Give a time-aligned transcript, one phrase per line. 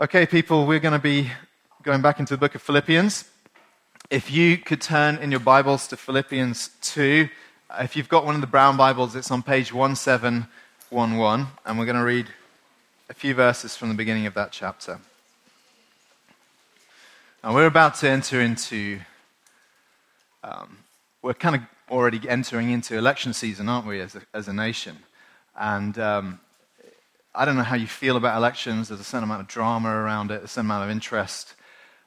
[0.00, 1.28] Okay, people, we're going to be
[1.82, 3.24] going back into the book of Philippians.
[4.10, 7.28] If you could turn in your Bibles to Philippians 2,
[7.80, 11.96] if you've got one of the brown Bibles, it's on page 1711, and we're going
[11.96, 12.28] to read
[13.10, 15.00] a few verses from the beginning of that chapter.
[17.42, 19.00] Now, we're about to enter into,
[20.44, 20.78] um,
[21.22, 24.98] we're kind of already entering into election season, aren't we, as a, as a nation?
[25.56, 26.38] And um,
[27.38, 28.88] I don't know how you feel about elections.
[28.88, 31.54] There's a certain amount of drama around it, a certain amount of interest.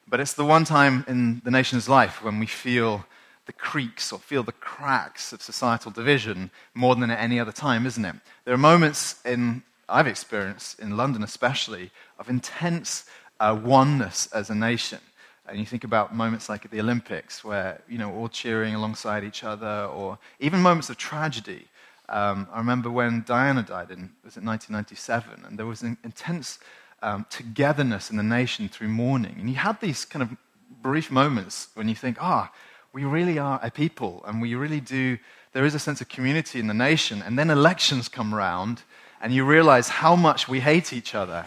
[0.06, 3.06] But it's the one time in the nation's life when we feel
[3.46, 7.86] the creaks or feel the cracks of societal division more than at any other time,
[7.86, 8.14] isn't it?
[8.44, 13.06] There are moments in, I've experienced, in London especially, of intense
[13.40, 15.00] uh, oneness as a nation.
[15.48, 19.24] And you think about moments like at the Olympics, where, you know, all cheering alongside
[19.24, 21.68] each other, or even moments of tragedy
[22.08, 26.58] um, I remember when Diana died in was it 1997, and there was an intense
[27.02, 29.36] um, togetherness in the nation through mourning.
[29.38, 30.36] And you had these kind of
[30.82, 32.56] brief moments when you think, ah, oh,
[32.92, 35.18] we really are a people, and we really do.
[35.52, 38.82] There is a sense of community in the nation, and then elections come around,
[39.20, 41.46] and you realize how much we hate each other.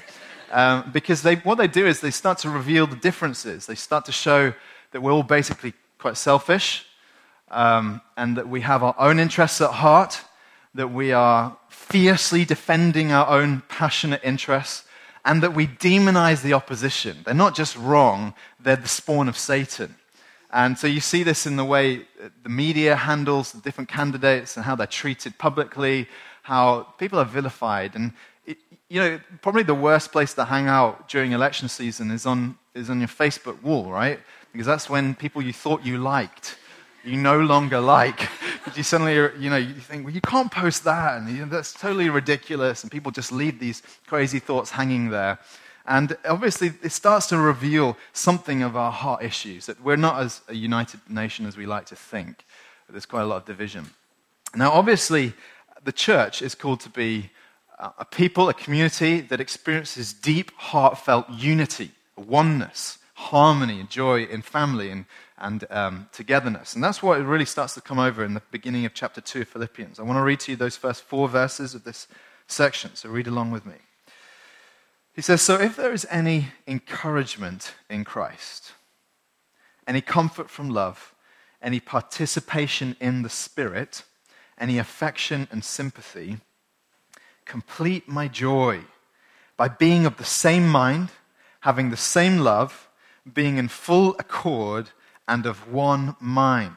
[0.52, 3.66] Um, because they, what they do is they start to reveal the differences.
[3.66, 4.54] They start to show
[4.92, 6.86] that we're all basically quite selfish,
[7.52, 10.22] um, and that we have our own interests at heart,
[10.76, 14.84] that we are fiercely defending our own passionate interests,
[15.24, 17.18] and that we demonize the opposition.
[17.26, 19.96] They're not just wrong, they're the spawn of Satan.
[20.52, 22.06] And so you see this in the way
[22.44, 26.08] the media handles the different candidates and how they're treated publicly,
[26.44, 27.96] how people are vilified.
[27.96, 28.14] And,
[28.46, 32.58] it, you know, probably the worst place to hang out during election season is on,
[32.74, 34.20] is on your Facebook wall, right?
[34.52, 36.58] Because that's when people you thought you liked
[37.06, 38.28] you no longer like.
[38.74, 41.74] you suddenly, you know, you think, well, you can't post that, and you know, that's
[41.74, 45.38] totally ridiculous, and people just leave these crazy thoughts hanging there.
[45.88, 50.42] And obviously, it starts to reveal something of our heart issues, that we're not as
[50.48, 52.44] a united nation as we like to think.
[52.90, 53.92] There's quite a lot of division.
[54.56, 55.34] Now, obviously,
[55.84, 57.30] the church is called to be
[57.78, 64.90] a people, a community that experiences deep, heartfelt unity, oneness, harmony, and joy in family
[64.90, 65.06] and
[65.38, 66.76] and um, togetherness.
[66.76, 69.42] And that's what it really starts to come over in the beginning of chapter 2
[69.42, 70.00] of Philippians.
[70.00, 72.08] I want to read to you those first four verses of this
[72.48, 73.76] section, so read along with me.
[75.14, 78.74] He says, So if there is any encouragement in Christ,
[79.88, 81.14] any comfort from love,
[81.62, 84.04] any participation in the Spirit,
[84.58, 86.38] any affection and sympathy,
[87.46, 88.82] complete my joy
[89.58, 91.10] by being of the same mind,
[91.62, 92.90] having the same love,
[93.32, 94.92] being in full accord
[95.28, 96.76] and of one mind.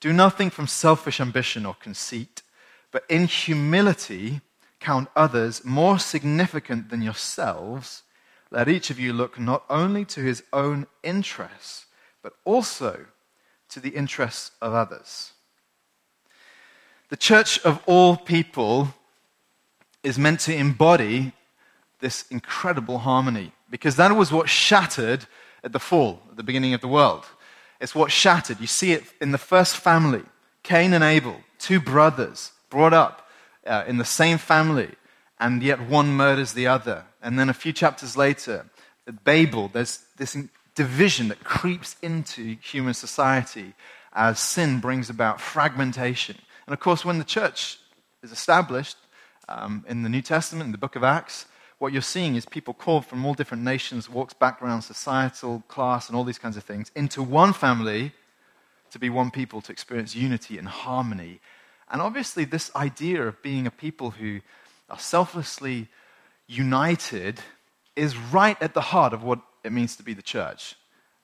[0.00, 2.42] Do nothing from selfish ambition or conceit,
[2.90, 4.40] but in humility
[4.80, 8.02] count others more significant than yourselves.
[8.50, 11.86] Let each of you look not only to his own interests,
[12.22, 13.06] but also
[13.70, 15.32] to the interests of others.
[17.08, 18.94] The church of all people
[20.02, 21.32] is meant to embody
[22.00, 25.26] this incredible harmony because that was what shattered
[25.64, 27.24] at the fall, at the beginning of the world.
[27.82, 28.60] It's what shattered.
[28.60, 30.22] You see it in the first family
[30.62, 33.28] Cain and Abel, two brothers brought up
[33.66, 34.90] uh, in the same family,
[35.40, 37.04] and yet one murders the other.
[37.20, 38.66] And then a few chapters later,
[39.08, 40.36] at Babel, there's this
[40.76, 43.74] division that creeps into human society
[44.12, 46.36] as sin brings about fragmentation.
[46.66, 47.80] And of course, when the church
[48.22, 48.96] is established
[49.48, 51.46] um, in the New Testament, in the book of Acts,
[51.82, 56.16] what you're seeing is people called from all different nations, walks, backgrounds, societal, class, and
[56.16, 58.12] all these kinds of things into one family
[58.92, 61.40] to be one people to experience unity and harmony.
[61.90, 64.42] And obviously, this idea of being a people who
[64.88, 65.88] are selflessly
[66.46, 67.40] united
[67.96, 70.76] is right at the heart of what it means to be the church.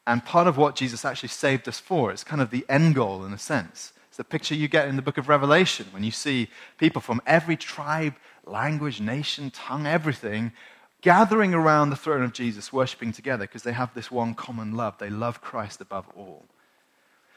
[0.08, 2.10] And part of what Jesus actually saved us for.
[2.10, 3.92] It's kind of the end goal in a sense.
[4.08, 6.48] It's the picture you get in the book of Revelation when you see
[6.78, 8.14] people from every tribe,
[8.50, 10.53] language, nation, tongue, everything,
[11.00, 14.99] gathering around the throne of Jesus, worshiping together because they have this one common love.
[14.99, 16.44] They love Christ above all.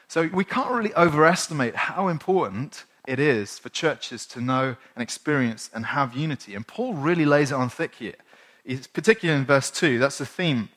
[0.08, 5.70] So we can't really overestimate how important it is for churches to know and experience
[5.72, 6.54] and have unity.
[6.54, 8.14] And Paul really lays it on thick here,
[8.64, 9.98] He's, particularly in verse 2.
[9.98, 10.68] That's the theme.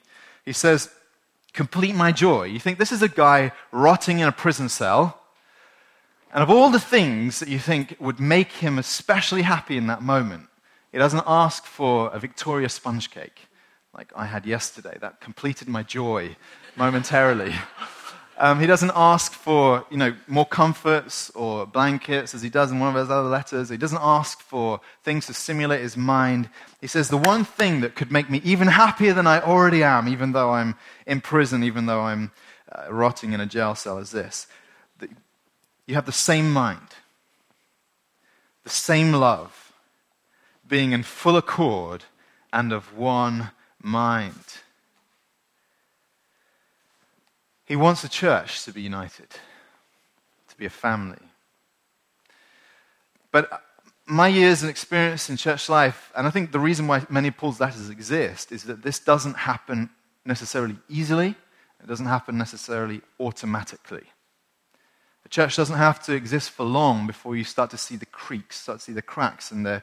[0.44, 0.90] He says,
[1.54, 2.44] Complete my joy.
[2.44, 5.22] You think this is a guy rotting in a prison cell
[6.36, 10.02] and of all the things that you think would make him especially happy in that
[10.02, 10.50] moment,
[10.92, 13.48] he doesn't ask for a Victoria sponge cake
[13.94, 14.98] like I had yesterday.
[15.00, 16.36] That completed my joy
[16.76, 17.56] momentarily.
[18.38, 22.82] Um, he doesn't ask for you know, more comforts or blankets as he does in
[22.82, 23.70] one of his other letters.
[23.70, 26.50] He doesn't ask for things to stimulate his mind.
[26.82, 30.10] He says, The one thing that could make me even happier than I already am,
[30.10, 30.76] even though I'm
[31.08, 32.34] in prison, even though I'm
[32.70, 34.48] uh, rotting in a jail cell, is this
[35.88, 36.96] you have the same mind,
[38.64, 39.74] the same love,
[40.68, 42.06] being in full accord
[42.52, 43.52] and of one
[43.82, 44.34] mind.
[47.66, 49.30] He wants the church to be united,
[50.50, 51.18] to be a family.
[53.32, 53.64] But
[54.06, 57.60] my years and experience in church life, and I think the reason why many Paul's
[57.60, 59.90] letters exist, is that this doesn't happen
[60.26, 61.36] necessarily easily,
[61.82, 64.04] it doesn't happen necessarily automatically.
[65.26, 68.62] The church doesn't have to exist for long before you start to see the creaks,
[68.62, 69.82] start to see the cracks and the,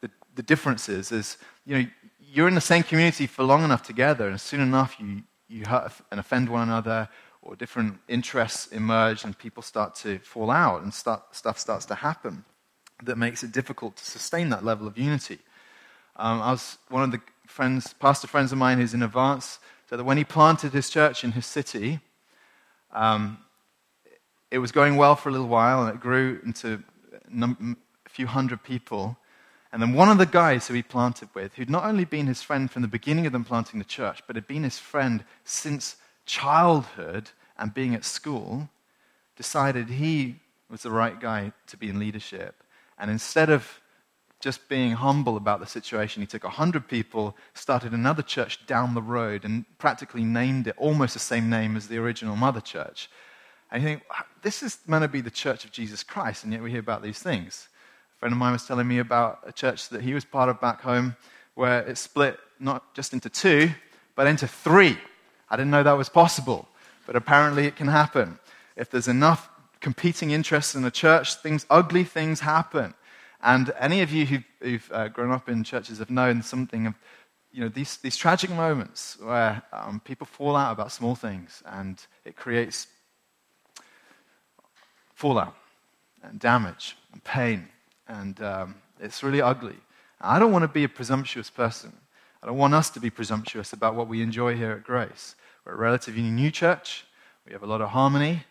[0.00, 1.12] the, the differences.
[1.12, 1.86] Is, you know,
[2.18, 5.92] you're in the same community for long enough together, and soon enough you, you hurt
[6.10, 7.08] and offend one another,
[7.40, 11.94] or different interests emerge, and people start to fall out, and start, stuff starts to
[11.94, 12.44] happen
[13.04, 15.38] that makes it difficult to sustain that level of unity.
[16.16, 20.00] Um, I was one of the friends, pastor friends of mine who's in advance, said
[20.00, 22.00] that when he planted his church in his city,
[22.92, 23.38] um,
[24.50, 26.82] it was going well for a little while, and it grew into
[27.32, 27.56] a
[28.08, 29.16] few hundred people.
[29.72, 32.42] And then one of the guys who he planted with, who'd not only been his
[32.42, 35.96] friend from the beginning of them planting the church, but had been his friend since
[36.26, 38.68] childhood and being at school,
[39.36, 40.36] decided he
[40.68, 42.62] was the right guy to be in leadership.
[42.98, 43.80] And instead of
[44.40, 49.02] just being humble about the situation, he took 100 people, started another church down the
[49.02, 53.08] road, and practically named it almost the same name as the original mother church.
[53.70, 54.02] And you think,
[54.42, 57.02] this is meant to be the church of Jesus Christ, and yet we hear about
[57.02, 57.68] these things
[58.16, 60.60] A friend of mine was telling me about a church that he was part of
[60.60, 61.16] back home
[61.54, 63.70] where it split not just into two,
[64.14, 64.98] but into three.
[65.48, 66.68] I didn't know that was possible,
[67.06, 68.38] but apparently it can happen.
[68.76, 69.48] If there's enough
[69.80, 72.94] competing interests in the church, things, ugly things happen.
[73.42, 76.94] And any of you who've, who've uh, grown up in churches have known something of
[77.52, 82.06] you know, these, these tragic moments where um, people fall out about small things and
[82.24, 82.86] it creates
[85.20, 85.54] fallout
[86.22, 87.68] and damage and pain
[88.08, 89.76] and um, it's really ugly.
[90.18, 91.92] I don't want to be a presumptuous person.
[92.42, 95.34] I don't want us to be presumptuous about what we enjoy here at Grace.
[95.66, 97.04] We're a relatively new church.
[97.46, 98.44] We have a lot of harmony.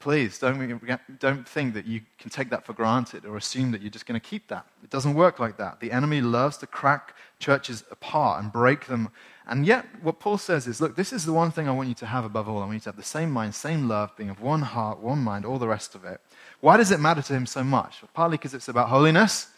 [0.00, 3.90] Please, don't, don't think that you can take that for granted or assume that you're
[3.90, 4.64] just going to keep that.
[4.84, 5.80] It doesn't work like that.
[5.80, 9.10] The enemy loves to crack churches apart and break them.
[9.48, 11.96] And yet, what Paul says is look, this is the one thing I want you
[11.96, 12.58] to have above all.
[12.58, 15.18] I want you to have the same mind, same love, being of one heart, one
[15.18, 16.20] mind, all the rest of it.
[16.60, 18.00] Why does it matter to him so much?
[18.00, 19.48] Well, partly because it's about holiness.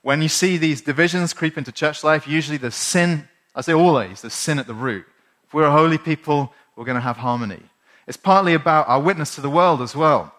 [0.00, 3.28] When you see these divisions creep into church life, usually there's sin.
[3.54, 5.04] I say always, there's sin at the root.
[5.46, 7.62] If we're a holy people, we're going to have harmony.
[8.08, 10.34] It's partly about our witness to the world as well.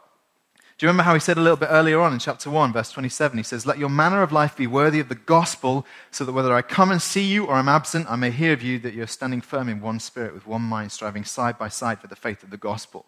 [0.80, 2.90] Do you remember how he said a little bit earlier on in chapter 1, verse
[2.92, 3.38] 27?
[3.38, 6.54] He says, Let your manner of life be worthy of the gospel, so that whether
[6.54, 9.06] I come and see you or I'm absent, I may hear of you that you're
[9.06, 12.42] standing firm in one spirit, with one mind, striving side by side for the faith
[12.42, 13.06] of the gospel.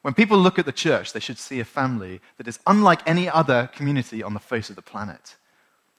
[0.00, 3.28] When people look at the church, they should see a family that is unlike any
[3.28, 5.36] other community on the face of the planet.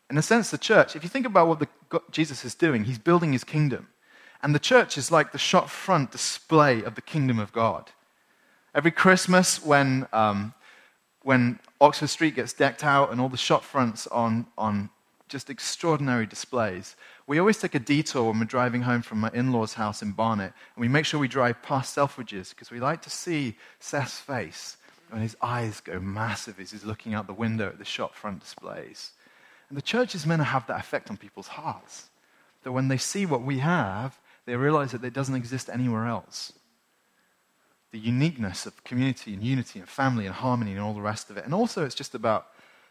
[0.09, 1.68] In a sense, the church, if you think about what the,
[2.09, 3.89] Jesus is doing, he's building his kingdom.
[4.42, 7.92] And the church is like the shop front display of the kingdom of God.
[8.75, 10.54] Every Christmas, when, um,
[11.24, 14.89] when Oxford Street gets decked out and all the shop fronts on, on
[15.28, 16.95] just extraordinary displays,
[17.25, 20.12] we always take a detour when we're driving home from my in law's house in
[20.12, 24.20] Barnet, and we make sure we drive past Selfridges because we like to see Seth's
[24.20, 24.77] face
[25.10, 28.39] when his eyes go massive as he's looking out the window at the shop front
[28.41, 29.12] displays.
[29.70, 32.10] And the church is meant to have that effect on people's hearts.
[32.63, 36.54] That when they see what we have, they realize that it doesn't exist anywhere else.
[37.92, 41.38] The uniqueness of community and unity and family and harmony and all the rest of
[41.38, 41.44] it.
[41.44, 42.48] And also, it's just about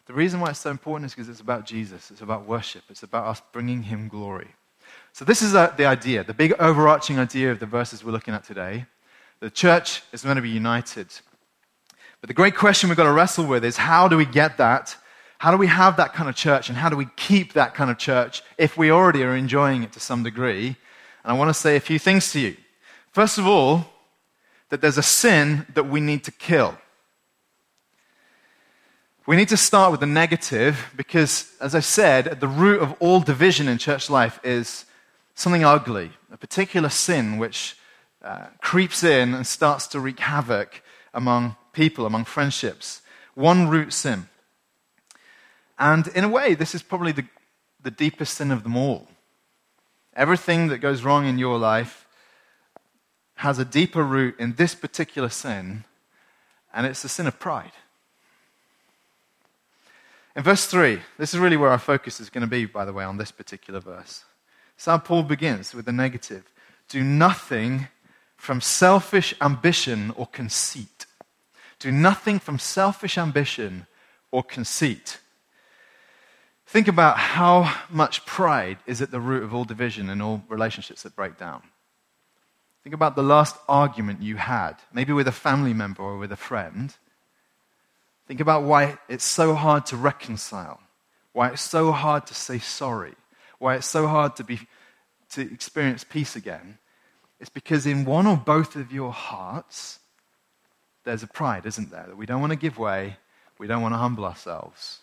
[0.07, 3.03] the reason why it's so important is because it's about Jesus, it's about worship, it's
[3.03, 4.49] about us bringing him glory.
[5.13, 8.35] So, this is uh, the idea, the big overarching idea of the verses we're looking
[8.35, 8.85] at today.
[9.41, 11.09] The church is going to be united.
[12.21, 14.95] But the great question we've got to wrestle with is how do we get that?
[15.39, 16.69] How do we have that kind of church?
[16.69, 19.93] And how do we keep that kind of church if we already are enjoying it
[19.93, 20.77] to some degree?
[21.27, 22.57] And I want to say a few things to you.
[23.11, 23.85] First of all,
[24.69, 26.79] that there's a sin that we need to kill.
[29.27, 32.95] We need to start with the negative because, as I said, at the root of
[33.01, 34.85] all division in church life is
[35.35, 37.77] something ugly, a particular sin which
[38.23, 40.81] uh, creeps in and starts to wreak havoc
[41.13, 43.03] among people, among friendships.
[43.35, 44.29] One root sin.
[45.77, 47.27] And in a way, this is probably the,
[47.83, 49.09] the deepest sin of them all.
[50.17, 52.07] Everything that goes wrong in your life
[53.37, 55.85] has a deeper root in this particular sin,
[56.73, 57.73] and it's the sin of pride.
[60.35, 62.93] In verse 3, this is really where our focus is going to be, by the
[62.95, 64.25] way, on this particular verse.
[64.79, 66.45] So Paul begins with the negative
[66.89, 67.89] Do nothing
[68.37, 71.07] from selfish ambition or conceit.
[71.79, 73.87] Do nothing from selfish ambition
[74.31, 75.19] or conceit.
[76.67, 81.05] Think about how much pride is at the root of all division and all relationships
[81.05, 81.63] that break down.
[82.83, 86.37] Think about the last argument you had, maybe with a family member or with a
[86.37, 86.95] friend.
[88.27, 90.81] Think about why it's so hard to reconcile,
[91.33, 93.15] why it's so hard to say sorry,
[93.59, 94.61] why it's so hard to, be,
[95.31, 96.79] to experience peace again.
[97.39, 100.01] It's because in one or both of your hearts,
[101.05, 102.07] there's a pride, isn't there?
[102.09, 103.19] That we don't want to give way,
[103.59, 105.01] we don't want to humble ourselves.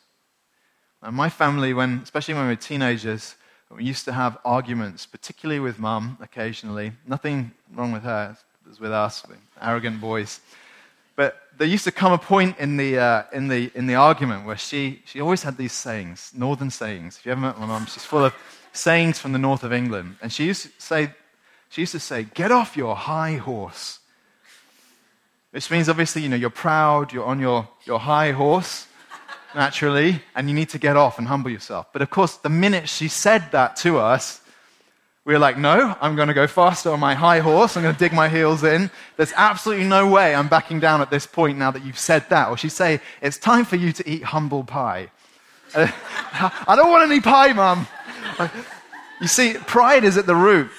[1.04, 3.36] And my family, when, especially when we were teenagers,
[3.70, 6.94] we used to have arguments, particularly with mum occasionally.
[7.06, 9.24] Nothing wrong with her, it was with us,
[9.62, 10.40] arrogant boys.
[11.18, 14.46] But there used to come a point in the, uh, in the, in the argument
[14.46, 17.18] where she, she always had these sayings, northern sayings.
[17.18, 18.34] If you ever met my mum, she's full of
[18.72, 20.16] sayings from the north of England.
[20.22, 21.12] And she used to say,
[21.70, 24.00] she used to say, get off your high horse.
[25.52, 28.88] Which means, obviously, you know, you're proud, you're on your, your high horse,
[29.56, 31.88] naturally, and you need to get off and humble yourself.
[31.94, 34.42] But of course, the minute she said that to us,
[35.26, 37.78] we were like, no, I'm going to go faster on my high horse.
[37.78, 38.92] I'm going to dig my heels in.
[39.16, 42.50] There's absolutely no way I'm backing down at this point now that you've said that.
[42.50, 45.10] Or she'd say, it's time for you to eat humble pie.
[45.76, 47.88] I don't want any pie, mum.
[49.22, 50.70] You see, pride is at the root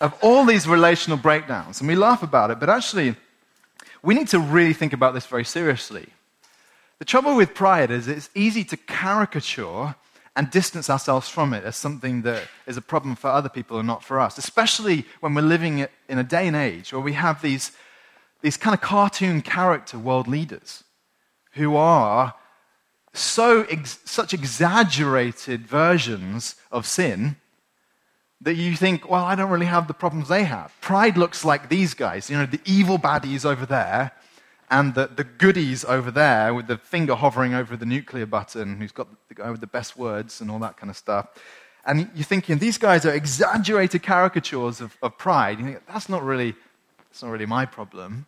[0.00, 1.80] of all these relational breakdowns.
[1.80, 3.16] And we laugh about it, but actually,
[4.02, 6.08] we need to really think about this very seriously.
[6.98, 9.94] The trouble with pride is it's easy to caricature
[10.34, 13.86] and distance ourselves from it as something that is a problem for other people and
[13.86, 17.42] not for us, especially when we're living in a day and age where we have
[17.42, 17.72] these,
[18.42, 20.84] these kind of cartoon character world leaders
[21.52, 22.34] who are
[23.12, 27.36] so ex- such exaggerated versions of sin
[28.40, 30.72] that you think, well, I don't really have the problems they have.
[30.80, 34.12] Pride looks like these guys, you know, the evil baddies over there
[34.70, 38.92] and the, the goodies over there with the finger hovering over the nuclear button, who's
[38.92, 41.28] got the guy with the best words and all that kind of stuff.
[41.84, 45.58] And you're thinking, these guys are exaggerated caricatures of, of pride.
[45.58, 46.54] You think, that's not, really,
[47.08, 48.26] that's not really my problem.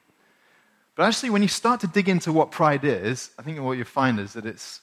[0.97, 3.85] But actually, when you start to dig into what pride is, I think what you
[3.85, 4.81] find is that it's,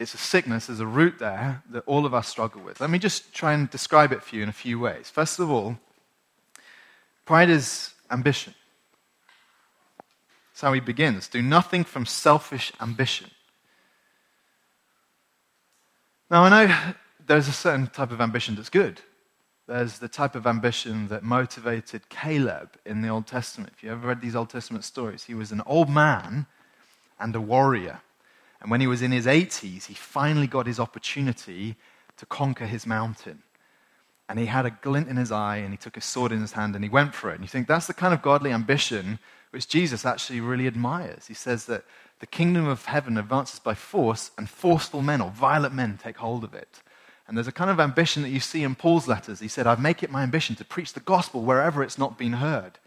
[0.00, 2.80] it's a sickness, there's a root there that all of us struggle with.
[2.80, 5.08] Let me just try and describe it for you in a few ways.
[5.08, 5.78] First of all,
[7.26, 8.54] pride is ambition.
[10.60, 11.26] That's how he begins.
[11.26, 13.30] Do nothing from selfish ambition.
[16.30, 16.92] Now, I know
[17.26, 19.00] there's a certain type of ambition that's good.
[19.66, 23.72] There's the type of ambition that motivated Caleb in the Old Testament.
[23.74, 26.44] If you ever read these Old Testament stories, he was an old man
[27.18, 28.02] and a warrior.
[28.60, 31.76] And when he was in his 80s, he finally got his opportunity
[32.18, 33.44] to conquer his mountain.
[34.28, 36.52] And he had a glint in his eye and he took his sword in his
[36.52, 37.36] hand and he went for it.
[37.36, 39.18] And you think that's the kind of godly ambition
[39.50, 41.26] which Jesus actually really admires.
[41.26, 41.84] He says that
[42.20, 46.44] the kingdom of heaven advances by force, and forceful men or violent men take hold
[46.44, 46.82] of it.
[47.26, 49.40] And there's a kind of ambition that you see in Paul's letters.
[49.40, 52.34] He said, I make it my ambition to preach the gospel wherever it's not been
[52.34, 52.78] heard.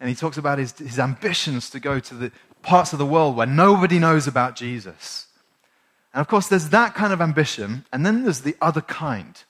[0.00, 3.36] And he talks about his, his ambitions to go to the parts of the world
[3.36, 5.26] where nobody knows about Jesus.
[6.12, 9.40] And of course, there's that kind of ambition, and then there's the other kind.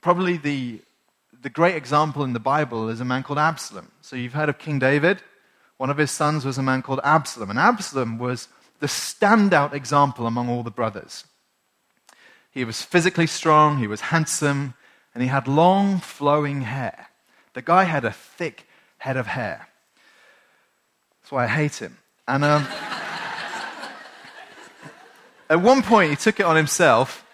[0.00, 0.80] Probably the
[1.42, 3.90] the great example in the Bible is a man called Absalom.
[4.00, 5.22] So you've heard of King David.
[5.76, 7.50] One of his sons was a man called Absalom.
[7.50, 11.24] And Absalom was the standout example among all the brothers.
[12.52, 14.74] He was physically strong, he was handsome,
[15.14, 17.08] and he had long flowing hair.
[17.54, 18.66] The guy had a thick
[18.98, 19.68] head of hair.
[21.20, 21.98] That's why I hate him.
[22.28, 22.62] And um,
[25.50, 27.26] at one point, he took it on himself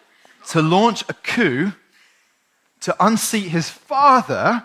[0.50, 1.72] to launch a coup
[2.80, 4.64] to unseat his father.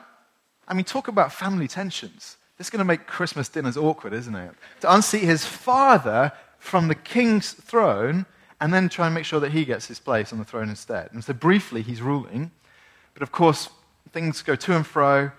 [0.68, 2.38] I mean, talk about family tensions.
[2.58, 4.52] This is going to make Christmas dinners awkward, isn't it?
[4.82, 8.26] To unseat his father from the king's throne
[8.62, 11.10] and then try and make sure that he gets his place on the throne instead.
[11.12, 12.52] And so, briefly, he's ruling.
[13.14, 13.70] But of course,
[14.12, 15.32] things go to and fro,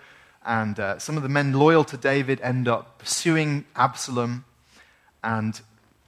[0.44, 4.44] and uh, some of the men loyal to David end up pursuing Absalom.
[5.22, 5.58] And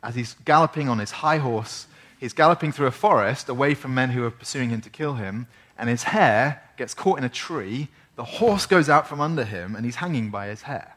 [0.03, 1.87] as he's galloping on his high horse,
[2.21, 5.47] he's galloping through a forest away from men who are pursuing him to kill him
[5.79, 7.89] and his hair gets caught in a tree.
[8.17, 10.97] The horse goes out from under him, and he's hanging by his hair.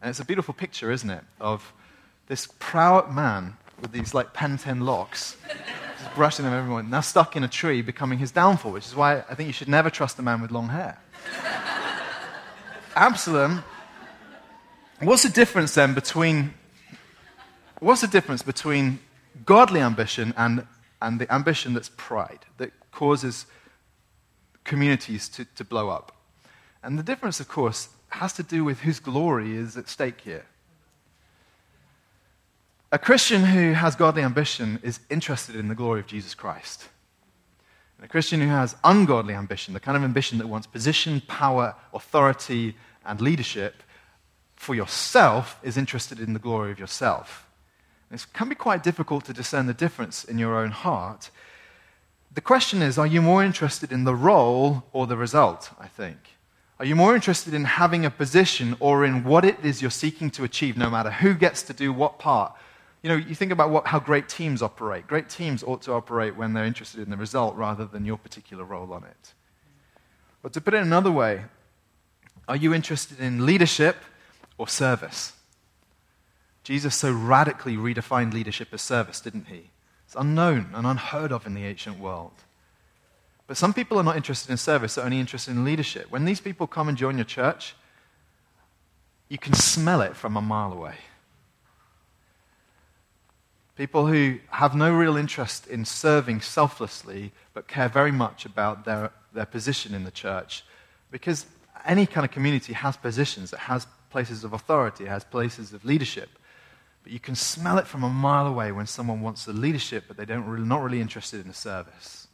[0.00, 1.72] And it's a beautiful picture, isn't it, of
[2.28, 5.36] this proud man with these like Pantene locks,
[5.98, 9.18] just brushing them everyone, now stuck in a tree, becoming his downfall, which is why
[9.28, 10.98] I think you should never trust a man with long hair.
[12.96, 13.62] Absalom,
[15.00, 16.54] what's the difference then between
[17.80, 18.98] what's the difference between
[19.44, 20.66] godly ambition and,
[21.00, 23.46] and the ambition that's pride, that causes
[24.64, 26.16] communities to, to blow up?
[26.82, 30.46] And the difference, of course, has to do with whose glory is at stake here.
[32.92, 36.88] A Christian who has godly ambition is interested in the glory of Jesus Christ.
[37.96, 41.76] And a Christian who has ungodly ambition, the kind of ambition that wants position, power,
[41.94, 42.74] authority,
[43.04, 43.82] and leadership
[44.56, 47.46] for yourself, is interested in the glory of yourself.
[48.10, 51.30] It can be quite difficult to discern the difference in your own heart.
[52.32, 56.18] The question is are you more interested in the role or the result, I think?
[56.78, 60.30] Are you more interested in having a position or in what it is you're seeking
[60.30, 62.54] to achieve, no matter who gets to do what part?
[63.02, 65.06] You know, you think about what, how great teams operate.
[65.06, 68.64] Great teams ought to operate when they're interested in the result rather than your particular
[68.64, 69.34] role on it.
[70.42, 71.44] But to put it another way,
[72.48, 73.96] are you interested in leadership
[74.56, 75.34] or service?
[76.64, 79.70] Jesus so radically redefined leadership as service, didn't he?
[80.10, 82.32] It's unknown and unheard of in the ancient world.
[83.46, 86.10] But some people are not interested in service, they're only interested in leadership.
[86.10, 87.76] When these people come and join your church,
[89.28, 90.96] you can smell it from a mile away.
[93.76, 99.12] People who have no real interest in serving selflessly, but care very much about their,
[99.32, 100.64] their position in the church.
[101.12, 101.46] Because
[101.86, 105.84] any kind of community has positions, it has places of authority, it has places of
[105.84, 106.30] leadership.
[107.02, 110.16] But you can smell it from a mile away when someone wants the leadership, but
[110.16, 112.28] they don't really, not really interested in the service.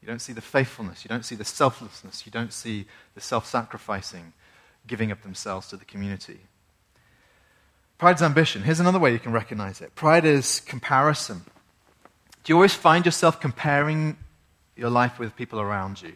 [0.00, 3.46] You don't see the faithfulness, you don't see the selflessness, you don't see the self
[3.46, 4.34] sacrificing,
[4.86, 6.40] giving up themselves to the community.
[7.96, 8.62] Pride's ambition.
[8.62, 11.42] Here's another way you can recognize it pride is comparison.
[12.42, 14.18] Do you always find yourself comparing
[14.76, 16.12] your life with people around you?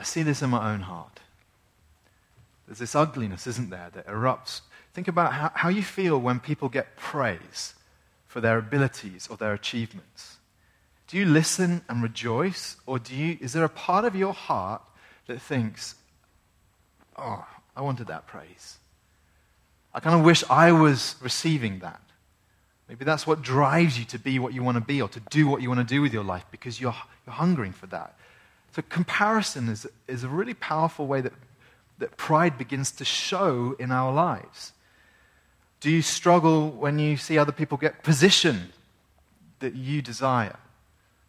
[0.00, 1.20] I see this in my own heart.
[2.66, 4.62] There's this ugliness, isn't there, that erupts
[4.96, 7.74] Think about how, how you feel when people get praise
[8.26, 10.38] for their abilities or their achievements.
[11.06, 12.78] Do you listen and rejoice?
[12.86, 14.80] Or do you, is there a part of your heart
[15.26, 15.96] that thinks,
[17.18, 18.78] oh, I wanted that praise?
[19.92, 22.00] I kind of wish I was receiving that.
[22.88, 25.46] Maybe that's what drives you to be what you want to be or to do
[25.46, 28.16] what you want to do with your life because you're, you're hungering for that.
[28.74, 31.34] So, comparison is, is a really powerful way that,
[31.98, 34.72] that pride begins to show in our lives.
[35.80, 38.72] Do you struggle when you see other people get position
[39.60, 40.56] that you desire?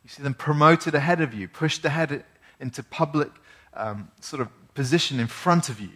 [0.03, 2.23] You see them promoted ahead of you, pushed ahead
[2.59, 3.29] into public
[3.73, 5.89] um, sort of position in front of you.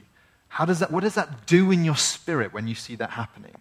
[0.49, 3.55] How does that, what does that do in your spirit when you see that happening?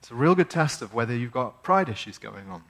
[0.00, 2.62] It's a real good test of whether you've got pride issues going on.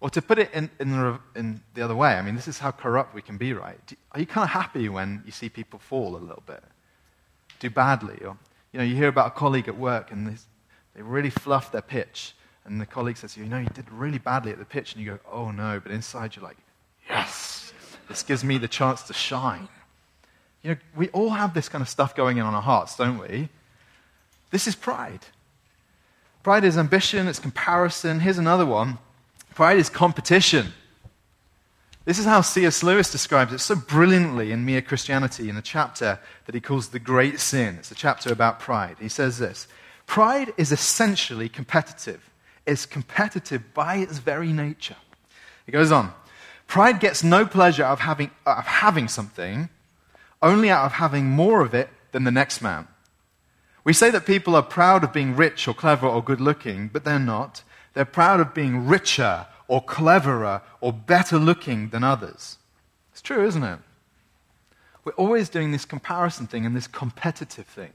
[0.00, 2.58] Or to put it in, in, the, in the other way, I mean, this is
[2.58, 3.78] how corrupt we can be, right?
[3.86, 6.64] Do, are you kind of happy when you see people fall a little bit?
[7.58, 8.16] Do badly?
[8.24, 8.38] Or
[8.72, 10.38] you know, you hear about a colleague at work and
[10.94, 12.34] they really fluff their pitch.
[12.64, 14.94] And the colleague says you, know, you did really badly at the pitch.
[14.94, 15.80] And you go, oh no.
[15.80, 16.58] But inside you're like,
[17.08, 17.72] yes,
[18.08, 19.68] this gives me the chance to shine.
[20.62, 23.18] You know, we all have this kind of stuff going in on our hearts, don't
[23.18, 23.48] we?
[24.50, 25.20] This is pride.
[26.42, 28.20] Pride is ambition, it's comparison.
[28.20, 28.98] Here's another one
[29.54, 30.72] pride is competition.
[32.06, 32.82] This is how C.S.
[32.82, 36.98] Lewis describes it so brilliantly in Mere Christianity in a chapter that he calls The
[36.98, 37.76] Great Sin.
[37.76, 38.96] It's a chapter about pride.
[38.98, 39.68] He says this
[40.06, 42.30] Pride is essentially competitive,
[42.66, 44.96] it's competitive by its very nature.
[45.66, 46.12] He goes on
[46.66, 49.68] Pride gets no pleasure out of having, of having something,
[50.40, 52.88] only out of having more of it than the next man.
[53.84, 57.04] We say that people are proud of being rich or clever or good looking, but
[57.04, 57.62] they're not.
[57.92, 62.58] They're proud of being richer or cleverer or better looking than others.
[63.12, 63.78] It's true, isn't it?
[65.04, 67.92] We're always doing this comparison thing and this competitive thing.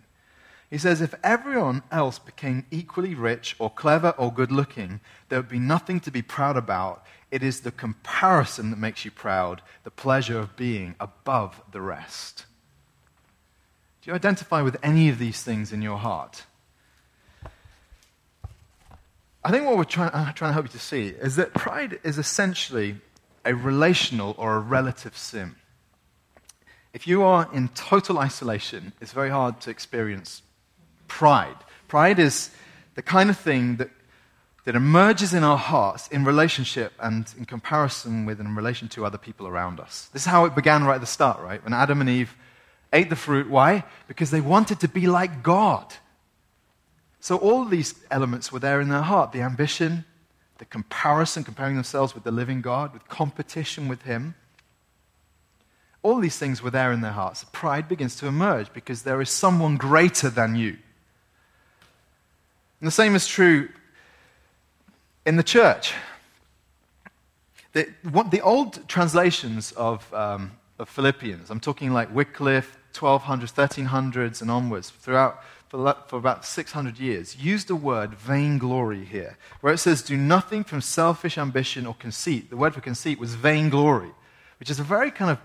[0.69, 5.49] He says if everyone else became equally rich or clever or good looking, there would
[5.49, 7.05] be nothing to be proud about.
[7.29, 12.45] It is the comparison that makes you proud, the pleasure of being above the rest.
[14.01, 16.45] Do you identify with any of these things in your heart?
[19.45, 21.99] I think what we're trying, uh, trying to help you to see is that pride
[22.03, 22.95] is essentially
[23.45, 25.55] a relational or a relative sin.
[26.93, 30.41] If you are in total isolation, it's very hard to experience
[31.08, 31.58] pride.
[31.88, 32.49] Pride is
[32.95, 33.91] the kind of thing that,
[34.63, 39.05] that emerges in our hearts in relationship and in comparison with and in relation to
[39.05, 40.10] other people around us.
[40.12, 41.63] This is how it began right at the start, right?
[41.63, 42.36] When Adam and Eve
[42.91, 43.47] ate the fruit.
[43.47, 43.84] Why?
[44.08, 45.93] Because they wanted to be like God.
[47.25, 50.05] So all these elements were there in their heart the ambition,
[50.59, 54.35] the comparison, comparing themselves with the living God, with competition with Him.
[56.03, 57.43] all these things were there in their hearts.
[57.51, 60.77] Pride begins to emerge because there is someone greater than you.
[62.79, 63.69] And the same is true
[65.25, 65.95] in the church.
[67.73, 74.43] The, what, the old translations of, um, of Philippians, I'm talking like Wycliffe, 1200s, 1300s,
[74.43, 75.41] and onwards, throughout
[75.75, 80.63] for, for about 600 years, used the word vainglory here, where it says, Do nothing
[80.63, 82.49] from selfish ambition or conceit.
[82.49, 84.11] The word for conceit was vainglory,
[84.59, 85.39] which is a very kind of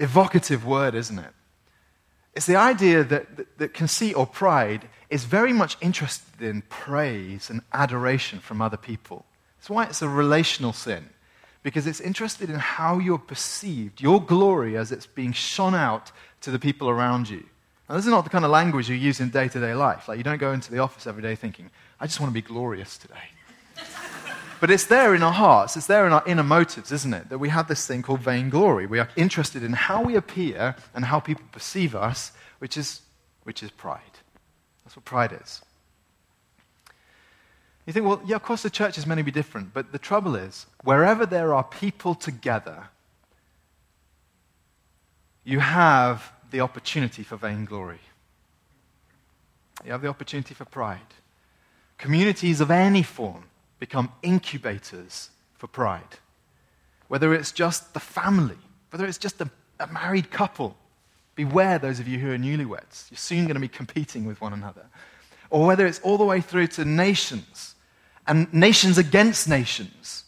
[0.00, 1.32] evocative word, isn't it?
[2.34, 7.50] It's the idea that, that, that conceit or pride is very much interested in praise
[7.50, 9.24] and adoration from other people.
[9.58, 11.08] That's why it's a relational sin,
[11.62, 16.12] because it's interested in how you're perceived, your glory as it's being shone out
[16.42, 17.44] to the people around you.
[17.88, 20.08] Now, this is not the kind of language you use in day to day life.
[20.08, 22.42] Like, you don't go into the office every day thinking, I just want to be
[22.42, 23.14] glorious today.
[24.60, 27.30] but it's there in our hearts, it's there in our inner motives, isn't it?
[27.30, 28.86] That we have this thing called vainglory.
[28.86, 33.00] We are interested in how we appear and how people perceive us, which is,
[33.44, 34.02] which is pride.
[34.84, 35.62] That's what pride is.
[37.86, 40.36] You think, well, yeah, of course the church churches may be different, but the trouble
[40.36, 42.88] is, wherever there are people together,
[45.42, 48.00] you have the opportunity for vainglory.
[49.84, 51.00] You have the opportunity for pride.
[51.98, 53.44] Communities of any form
[53.78, 56.18] become incubators for pride.
[57.08, 58.58] Whether it's just the family,
[58.90, 60.76] whether it's just a, a married couple,
[61.34, 63.10] beware those of you who are newlyweds.
[63.10, 64.86] You're soon going to be competing with one another.
[65.50, 67.74] Or whether it's all the way through to nations
[68.26, 70.24] and nations against nations.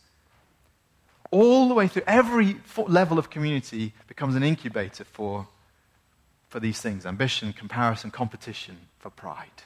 [1.31, 2.57] All the way through, every
[2.87, 5.47] level of community becomes an incubator for
[6.51, 9.63] for these things ambition, comparison, competition, for pride.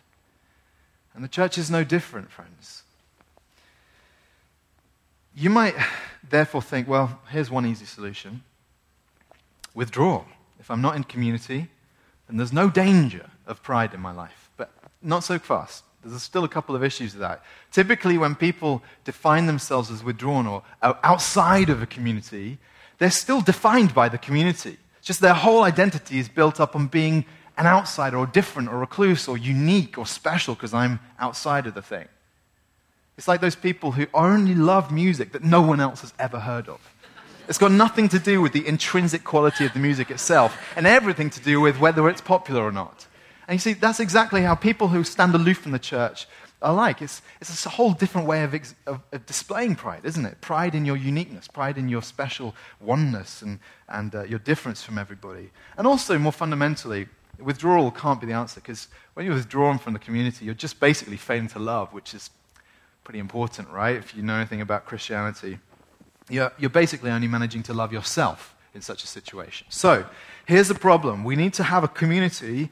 [1.14, 2.82] And the church is no different, friends.
[5.34, 5.74] You might
[6.28, 8.42] therefore think, well, here's one easy solution
[9.74, 10.24] withdraw.
[10.60, 11.68] If I'm not in community,
[12.28, 14.50] then there's no danger of pride in my life.
[14.56, 14.70] But
[15.02, 15.84] not so fast.
[16.04, 17.42] There's still a couple of issues with that.
[17.72, 22.58] Typically, when people define themselves as withdrawn or outside of a community,
[22.98, 24.76] they're still defined by the community.
[25.04, 27.26] Just their whole identity is built up on being
[27.58, 31.82] an outsider or different or recluse or unique or special because I'm outside of the
[31.82, 32.08] thing.
[33.16, 36.68] It's like those people who only love music that no one else has ever heard
[36.68, 36.80] of.
[37.46, 41.28] It's got nothing to do with the intrinsic quality of the music itself and everything
[41.30, 43.06] to do with whether it's popular or not.
[43.46, 46.26] And you see, that's exactly how people who stand aloof from the church
[46.64, 47.02] alike.
[47.02, 50.40] It's, it's a whole different way of, ex, of, of, displaying pride, isn't it?
[50.40, 54.98] Pride in your uniqueness, pride in your special oneness and, and uh, your difference from
[54.98, 55.50] everybody.
[55.76, 57.06] And also, more fundamentally,
[57.38, 61.16] withdrawal can't be the answer because when you're withdrawn from the community, you're just basically
[61.16, 62.30] failing to love, which is
[63.04, 63.96] pretty important, right?
[63.96, 65.58] If you know anything about Christianity,
[66.28, 69.66] you're, you're basically only managing to love yourself in such a situation.
[69.70, 70.06] So,
[70.46, 72.70] here's the problem we need to have a community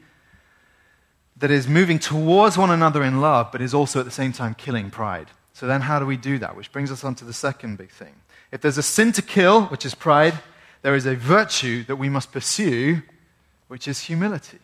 [1.43, 4.55] that is moving towards one another in love, but is also at the same time
[4.55, 5.27] killing pride.
[5.55, 6.55] So then, how do we do that?
[6.55, 8.15] Which brings us on to the second big thing.
[8.53, 10.39] If there's a sin to kill, which is pride,
[10.83, 13.03] there is a virtue that we must pursue,
[13.67, 14.61] which is humility.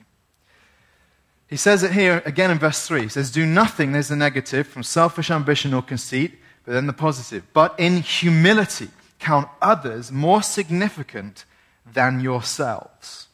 [1.49, 3.03] He says it here again in verse 3.
[3.03, 6.93] He says, Do nothing, there's the negative, from selfish ambition or conceit, but then the
[6.93, 7.43] positive.
[7.53, 11.45] But in humility, count others more significant
[11.93, 13.27] than yourselves.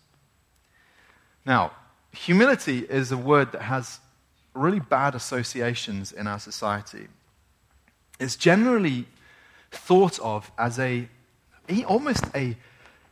[1.44, 1.72] Now,
[2.16, 4.00] humility is a word that has
[4.54, 7.08] really bad associations in our society.
[8.20, 9.06] It's generally
[9.70, 11.08] thought of as a
[11.86, 12.56] almost a,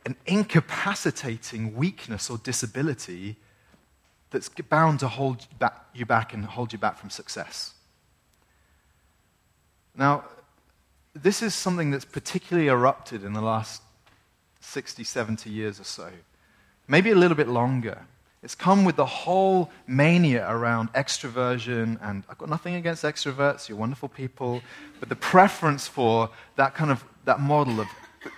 [0.05, 3.35] an incapacitating weakness or disability
[4.29, 7.73] that's bound to hold back, you back and hold you back from success.
[9.95, 10.25] Now,
[11.13, 13.81] this is something that's particularly erupted in the last
[14.61, 16.09] 60, 70 years or so,
[16.87, 18.05] maybe a little bit longer.
[18.43, 23.77] It's come with the whole mania around extroversion, and I've got nothing against extroverts, you're
[23.77, 24.61] wonderful people,
[24.99, 27.87] but the preference for that kind of that model of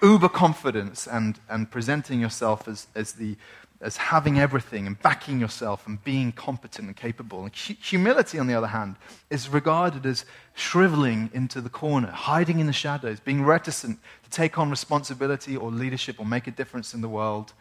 [0.03, 3.35] uber confidence and, and presenting yourself as, as, the,
[3.81, 7.43] as having everything and backing yourself and being competent and capable.
[7.43, 8.97] And humility, on the other hand,
[9.31, 14.57] is regarded as shriveling into the corner, hiding in the shadows, being reticent to take
[14.59, 17.53] on responsibility or leadership or make a difference in the world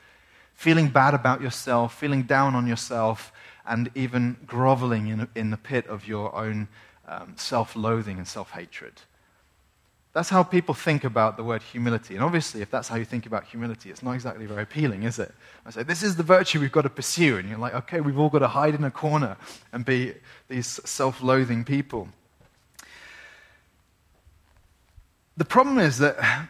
[0.55, 3.33] feeling bad about yourself, feeling down on yourself,
[3.67, 6.69] and even groveling in, in the pit of your own
[7.07, 9.03] um, self loathing and self hatred.
[10.15, 12.15] That's how people think about the word humility.
[12.15, 15.19] And obviously, if that's how you think about humility, it's not exactly very appealing, is
[15.19, 15.35] it?
[15.67, 17.37] I say, this is the virtue we've got to pursue.
[17.37, 19.37] And you're like, okay, we've all got to hide in a corner
[19.73, 20.15] and be
[20.49, 22.09] these self loathing people.
[25.37, 26.49] The problem is that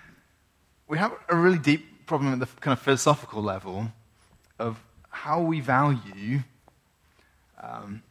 [0.87, 3.89] we have a really deep problem at the kind of philosophical level
[4.59, 4.79] of
[5.11, 6.41] how we value
[7.63, 8.03] um,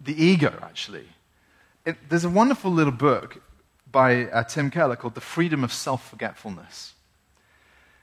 [0.00, 1.06] the ego, actually.
[1.84, 3.40] It, there's a wonderful little book
[3.90, 6.94] by uh, Tim Keller called The Freedom of Self Forgetfulness.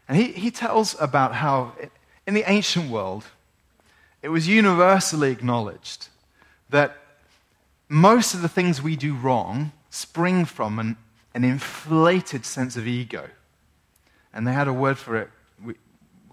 [0.08, 1.74] And he, he tells about how
[2.26, 3.26] in the ancient world,
[4.22, 6.08] it was universally acknowledged
[6.70, 6.98] that
[7.90, 10.98] most of the things we do wrong spring from an,
[11.34, 13.30] an inflated sense of ego.
[14.34, 15.30] And they had a word for it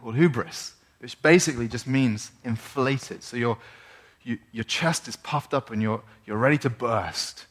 [0.00, 3.22] called hubris, which basically just means inflated.
[3.22, 3.58] So your,
[4.22, 7.46] you, your chest is puffed up and you're, you're ready to burst.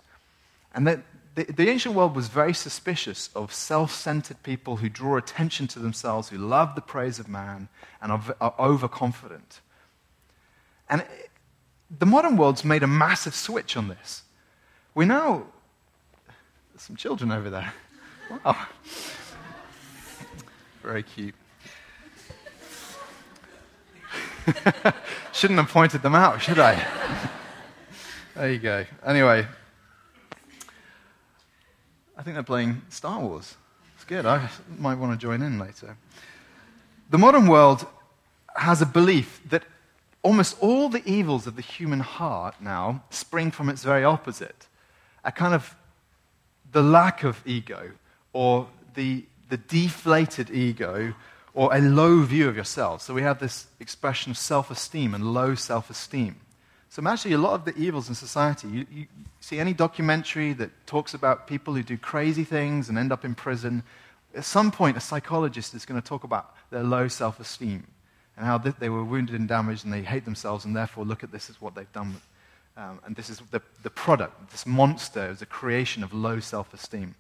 [0.73, 0.99] And that,
[1.36, 5.79] the, the ancient world was very suspicious of self centered people who draw attention to
[5.79, 7.69] themselves, who love the praise of man,
[8.01, 9.62] and are, are overconfident.
[10.89, 11.29] And it,
[11.99, 14.23] the modern world's made a massive switch on this.
[14.93, 15.45] We now.
[16.71, 17.73] There's some children over there.
[18.43, 18.57] Wow.
[20.88, 21.36] Very cute.
[25.34, 26.82] Shouldn't have pointed them out, should I?
[28.36, 28.86] there you go.
[29.06, 29.45] Anyway,
[32.17, 33.58] I think they're playing Star Wars.
[33.95, 34.26] It's good.
[34.26, 35.97] I might want to join in later.
[37.10, 37.86] The modern world
[38.56, 39.65] has a belief that
[40.23, 44.67] almost all the evils of the human heart now spring from its very opposite
[45.26, 45.76] a kind of
[46.71, 47.91] the lack of ego
[48.32, 51.13] or the, the deflated ego
[51.53, 53.01] or a low view of yourself.
[53.01, 56.36] So we have this expression of self esteem and low self esteem.
[56.89, 59.07] So actually, a lot of the evils in society, you, you,
[59.39, 63.36] see any documentary that talks about people who do crazy things and end up in
[63.36, 63.83] prison,
[64.36, 67.88] at some point, a psychologist is going to talk about their low self esteem
[68.36, 71.31] and how they were wounded and damaged and they hate themselves and therefore look at
[71.31, 72.21] this as what they've done.
[72.77, 76.73] Um, and this is the, the product, this monster is a creation of low self
[76.73, 77.15] esteem.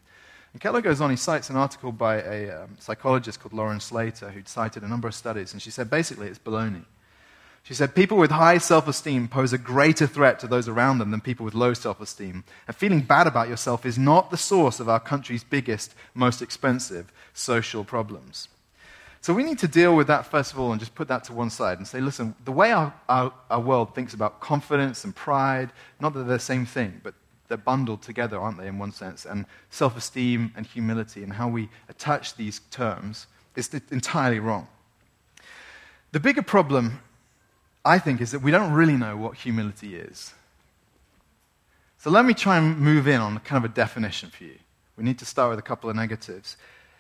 [0.57, 4.31] And Keller goes on, he cites an article by a um, psychologist called Lauren Slater,
[4.31, 6.85] who cited a number of studies, and she said basically it's baloney.
[7.61, 11.11] She said people with high self esteem pose a greater threat to those around them
[11.11, 12.43] than people with low self esteem.
[12.67, 17.13] And feeling bad about yourself is not the source of our country's biggest, most expensive
[17.35, 18.47] social problems.
[19.21, 21.33] So we need to deal with that first of all and just put that to
[21.33, 25.15] one side and say, listen, the way our, our, our world thinks about confidence and
[25.15, 27.13] pride, not that they're the same thing, but
[27.47, 29.25] they're bundled together, aren't they, in one sense?
[29.25, 34.67] And self esteem and humility and how we attach these terms is entirely wrong.
[36.11, 36.99] The bigger problem,
[37.83, 40.33] I think, is that we don't really know what humility is.
[41.97, 44.55] So let me try and move in on kind of a definition for you.
[44.95, 46.57] We need to start with a couple of negatives.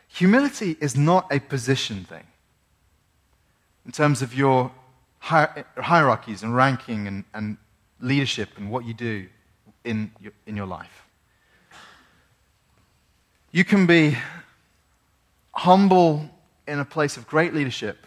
[0.09, 2.25] Humility is not a position thing
[3.85, 4.71] in terms of your
[5.19, 7.57] hierarchies and ranking and, and
[7.99, 9.27] leadership and what you do
[9.87, 11.05] in your, in your life.
[13.51, 14.17] You can be
[15.53, 16.29] humble
[16.67, 18.05] in a place of great leadership,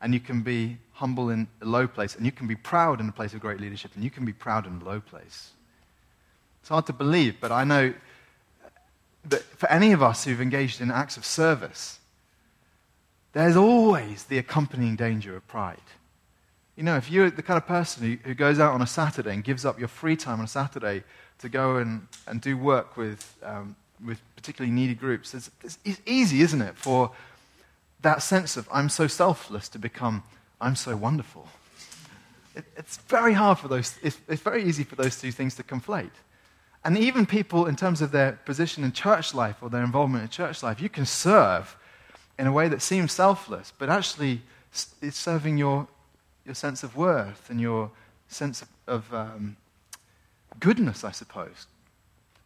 [0.00, 3.08] and you can be humble in a low place, and you can be proud in
[3.08, 5.52] a place of great leadership, and you can be proud in a low place.
[6.60, 7.94] It's hard to believe, but I know
[9.26, 12.00] that for any of us who've engaged in acts of service,
[13.32, 15.76] there's always the accompanying danger of pride.
[16.78, 19.34] You know, if you're the kind of person who, who goes out on a Saturday
[19.34, 21.02] and gives up your free time on a Saturday
[21.40, 23.74] to go and, and do work with, um,
[24.06, 25.50] with particularly needy groups, it's,
[25.84, 27.10] it's easy, isn't it, for
[28.02, 30.22] that sense of I'm so selfless to become
[30.60, 31.48] I'm so wonderful.
[32.54, 35.64] It, it's very hard for those, it's, it's very easy for those two things to
[35.64, 36.14] conflate.
[36.84, 40.28] And even people, in terms of their position in church life or their involvement in
[40.28, 41.76] church life, you can serve
[42.38, 44.42] in a way that seems selfless, but actually
[45.02, 45.88] it's serving your
[46.48, 47.90] your sense of worth and your
[48.28, 49.56] sense of, um,
[50.58, 51.66] goodness, I suppose.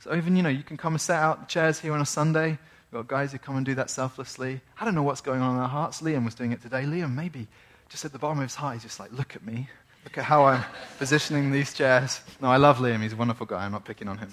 [0.00, 2.06] So even, you know, you can come and set out the chairs here on a
[2.06, 2.58] Sunday.
[2.90, 4.60] We've got guys who come and do that selflessly.
[4.78, 6.02] I don't know what's going on in their hearts.
[6.02, 6.82] Liam was doing it today.
[6.82, 7.46] Liam, maybe
[7.88, 9.68] just at the bottom of his heart, he's just like, look at me.
[10.04, 10.64] Look at how I'm
[10.98, 12.20] positioning these chairs.
[12.40, 13.02] No, I love Liam.
[13.02, 13.64] He's a wonderful guy.
[13.64, 14.30] I'm not picking on him.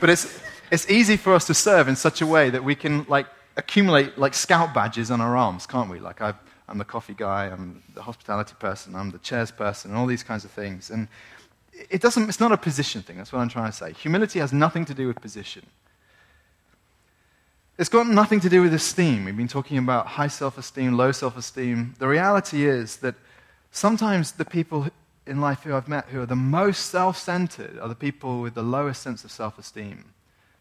[0.00, 3.04] But it's, it's easy for us to serve in such a way that we can,
[3.06, 3.26] like,
[3.58, 5.98] accumulate, like, scout badges on our arms, can't we?
[5.98, 6.38] Like, I've
[6.70, 10.22] I'm the coffee guy, I'm the hospitality person, I'm the chairs person, and all these
[10.22, 10.90] kinds of things.
[10.90, 11.08] And
[11.90, 13.92] it doesn't, it's not a position thing, that's what I'm trying to say.
[13.92, 15.66] Humility has nothing to do with position.
[17.76, 19.24] It's got nothing to do with esteem.
[19.24, 21.94] We've been talking about high self esteem, low self esteem.
[21.98, 23.14] The reality is that
[23.70, 24.88] sometimes the people
[25.26, 28.54] in life who I've met who are the most self centered are the people with
[28.54, 30.12] the lowest sense of self esteem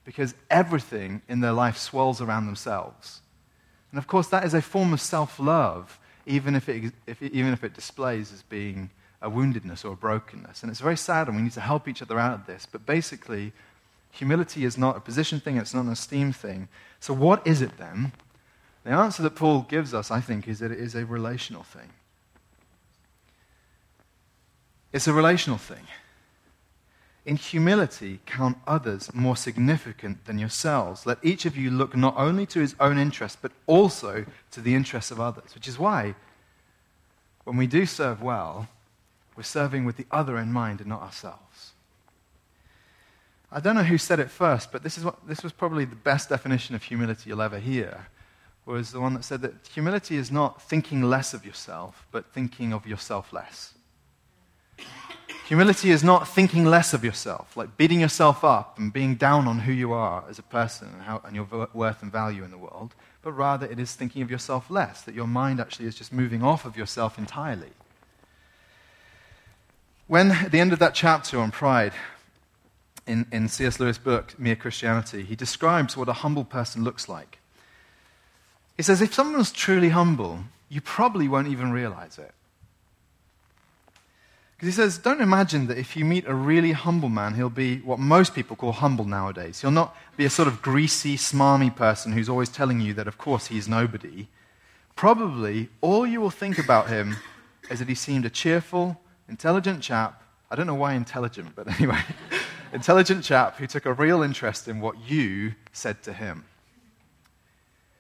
[0.06, 3.22] because everything in their life swirls around themselves.
[3.92, 7.54] And of course, that is a form of self love, even if, it, if even
[7.54, 8.90] if it displays as being
[9.22, 10.64] a woundedness or a brokenness.
[10.64, 12.68] And it's very sad, and we need to help each other out of this.
[12.72, 13.52] But basically,
[14.12, 16.68] humility is not a position thing, it's not an esteem thing.
[17.00, 18.12] So, what is it then?
[18.84, 21.90] The answer that Paul gives us, I think, is that it is a relational thing.
[24.94, 25.86] It's a relational thing.
[27.26, 31.06] In humility, count others more significant than yourselves.
[31.06, 34.74] Let each of you look not only to his own interest, but also to the
[34.74, 35.54] interests of others.
[35.54, 36.16] Which is why,
[37.44, 38.70] when we do serve well,
[39.36, 41.74] we're serving with the other in mind and not ourselves.
[43.52, 45.96] I don't know who said it first, but this, is what, this was probably the
[45.96, 48.08] best definition of humility you'll ever hear.
[48.66, 52.72] Was the one that said that humility is not thinking less of yourself, but thinking
[52.72, 53.74] of yourself less.
[55.50, 59.58] Humility is not thinking less of yourself, like beating yourself up and being down on
[59.58, 62.58] who you are as a person and, how, and your worth and value in the
[62.60, 66.14] world, but rather it is thinking of yourself less, that your mind actually is just
[66.14, 67.72] moving off of yourself entirely.
[70.06, 71.94] When, at the end of that chapter on pride,
[73.08, 73.80] in, in C.S.
[73.80, 77.40] Lewis' book, Mere Christianity, he describes what a humble person looks like.
[78.78, 82.36] He says, if someone's truly humble, you probably won't even realize it.
[84.60, 87.78] Because he says, don't imagine that if you meet a really humble man, he'll be
[87.78, 89.62] what most people call humble nowadays.
[89.62, 93.18] He'll not be a sort of greasy, smarmy person who's always telling you that, of
[93.18, 94.28] course, he's nobody.
[94.98, 97.16] Probably all you will think about him
[97.72, 100.22] is that he seemed a cheerful, intelligent chap.
[100.52, 102.02] I don't know why intelligent, but anyway,
[102.74, 106.44] intelligent chap who took a real interest in what you said to him.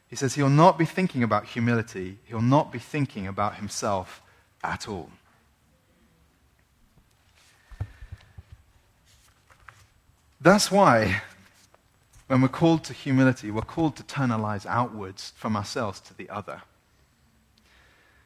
[0.10, 4.22] He says he'll not be thinking about humility, he'll not be thinking about himself
[4.62, 5.10] at all.
[10.42, 11.22] That's why,
[12.28, 16.14] when we're called to humility, we're called to turn our lives outwards from ourselves to
[16.14, 16.62] the other.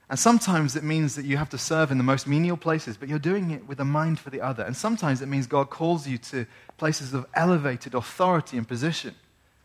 [0.10, 3.10] And sometimes it means that you have to serve in the most menial places, but
[3.10, 4.63] you're doing it with a mind for the other.
[4.63, 6.45] And sometimes it means God calls you to
[6.78, 9.15] places of elevated authority and position.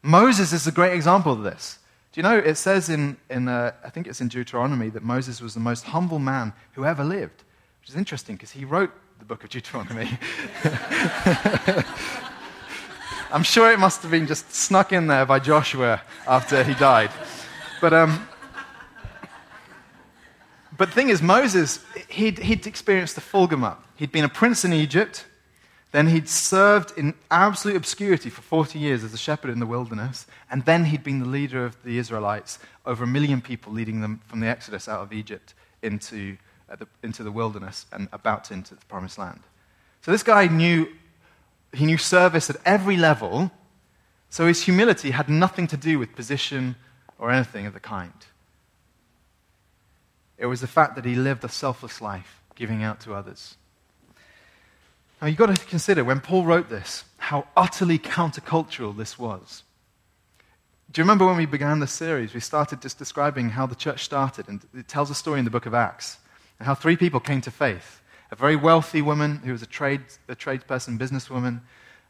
[0.02, 1.78] Moses is a great example of this.
[2.12, 5.42] Do you know, it says in, in uh, I think it's in Deuteronomy, that Moses
[5.42, 7.42] was the most humble man who ever lived,
[7.82, 10.18] which is interesting because he wrote the book of Deuteronomy.
[13.30, 17.10] I'm sure it must have been just snuck in there by Joshua after he died.
[17.78, 18.26] But, um,
[20.78, 23.46] but the thing is, Moses, he'd, he'd experienced the full.
[23.96, 25.26] He'd been a prince in Egypt,
[25.92, 30.26] then he'd served in absolute obscurity for 40 years as a shepherd in the wilderness,
[30.50, 34.22] and then he'd been the leader of the Israelites, over a million people leading them
[34.26, 36.38] from the Exodus out of Egypt into,
[36.70, 39.40] uh, the, into the wilderness and about to into the promised land.
[40.00, 40.88] So this guy knew
[41.72, 43.50] he knew service at every level,
[44.30, 46.76] so his humility had nothing to do with position
[47.18, 48.12] or anything of the kind.
[50.38, 53.56] It was the fact that he lived a selfless life, giving out to others.
[55.20, 59.64] Now, you've got to consider when Paul wrote this, how utterly countercultural this was.
[60.90, 62.32] Do you remember when we began the series?
[62.32, 65.50] We started just describing how the church started, and it tells a story in the
[65.50, 66.18] book of Acts,
[66.58, 68.00] and how three people came to faith
[68.30, 71.60] a very wealthy woman who was a, trade, a tradesperson, businesswoman,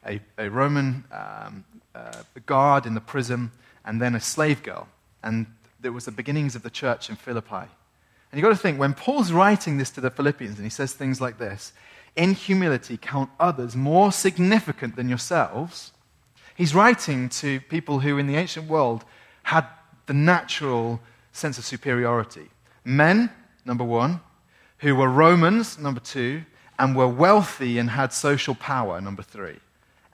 [0.07, 3.51] a, a Roman um, uh, guard in the prison,
[3.85, 4.89] and then a slave girl.
[5.23, 5.47] And
[5.81, 7.67] there was the beginnings of the church in Philippi.
[8.31, 10.93] And you've got to think, when Paul's writing this to the Philippians, and he says
[10.93, 11.73] things like this
[12.17, 15.93] In humility, count others more significant than yourselves.
[16.55, 19.05] He's writing to people who, in the ancient world,
[19.45, 19.65] had
[20.07, 21.01] the natural
[21.33, 22.49] sense of superiority.
[22.85, 23.31] Men,
[23.65, 24.21] number one,
[24.79, 26.43] who were Romans, number two,
[26.79, 29.59] and were wealthy and had social power, number three.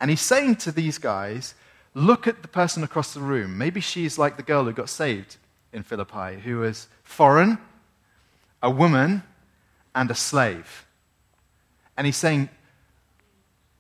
[0.01, 1.55] And he's saying to these guys,
[1.95, 3.57] look at the person across the room.
[3.59, 5.37] Maybe she's like the girl who got saved
[5.73, 7.59] in Philippi, who was foreign,
[8.63, 9.23] a woman,
[9.95, 10.87] and a slave.
[11.97, 12.49] And he's saying,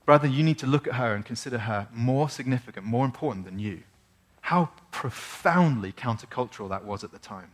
[0.04, 3.58] brother, you need to look at her and consider her more significant, more important than
[3.58, 3.82] you.
[4.42, 7.50] How profoundly countercultural that was at the time.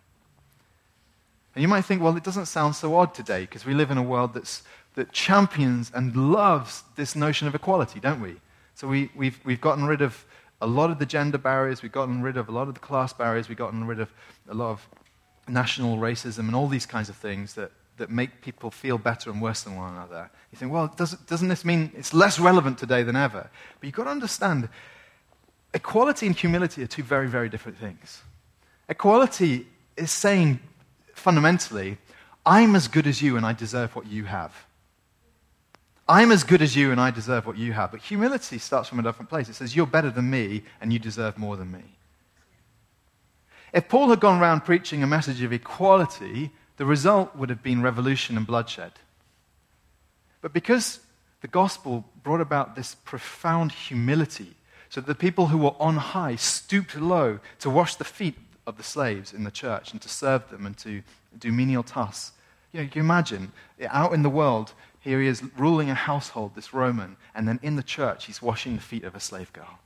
[1.55, 3.99] And you might think, well, it doesn't sound so odd today because we live in
[3.99, 4.63] a world that's,
[4.95, 8.37] that champions and loves this notion of equality, don't we?
[8.75, 10.25] So we, we've, we've gotten rid of
[10.61, 13.13] a lot of the gender barriers, we've gotten rid of a lot of the class
[13.13, 14.13] barriers, we've gotten rid of
[14.49, 14.89] a lot of
[15.49, 19.43] national racism and all these kinds of things that, that make people feel better and
[19.43, 20.31] worse than one another.
[20.53, 23.51] You think, well, doesn't, doesn't this mean it's less relevant today than ever?
[23.81, 24.68] But you've got to understand
[25.74, 28.22] equality and humility are two very, very different things.
[28.89, 29.66] Equality
[29.97, 30.61] is saying
[31.21, 31.99] fundamentally,
[32.45, 34.53] I'm as good as you and I deserve what you have.
[36.09, 37.93] I'm as good as you and I deserve what you have.
[37.93, 39.49] But humility starts from a different place.
[39.49, 41.85] It says, You're better than me and you deserve more than me.
[43.73, 47.83] If Paul had gone around preaching a message of equality, the result would have been
[47.83, 48.93] revolution and bloodshed.
[50.41, 50.99] But because
[51.43, 54.55] the gospel brought about this profound humility,
[54.89, 58.35] so the people who were on high stooped low to wash the feet
[58.71, 61.03] of the slaves in the church and to serve them and to
[61.39, 62.33] do menial tasks.
[62.73, 63.53] You know, you imagine
[63.89, 67.77] out in the world, here he is ruling a household, this Roman, and then in
[67.77, 69.81] the church, he's washing the feet of a slave girl.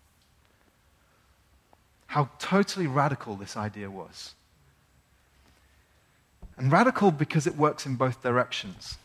[2.09, 4.35] How totally radical this idea was.
[6.57, 8.99] And radical because it works in both directions.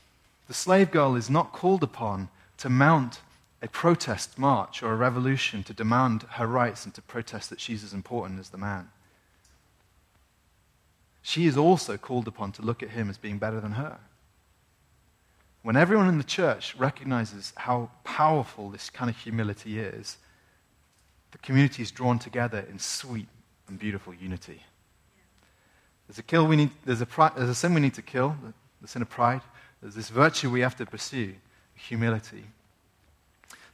[0.48, 3.22] The slave girl is not called upon to mount
[3.62, 7.84] a protest march or a revolution to demand her rights and to protest that she's
[7.84, 8.90] as important as the man.
[11.22, 14.00] She is also called upon to look at him as being better than her.
[15.62, 20.18] When everyone in the church recognizes how powerful this kind of humility is,
[21.32, 23.28] the community is drawn together in sweet
[23.68, 24.64] and beautiful unity.
[26.08, 28.36] There's a, kill we need, there's, a there's a sin we need to kill,
[28.82, 29.42] the sin of pride.
[29.82, 31.36] There's this virtue we have to pursue,
[31.76, 32.46] humility.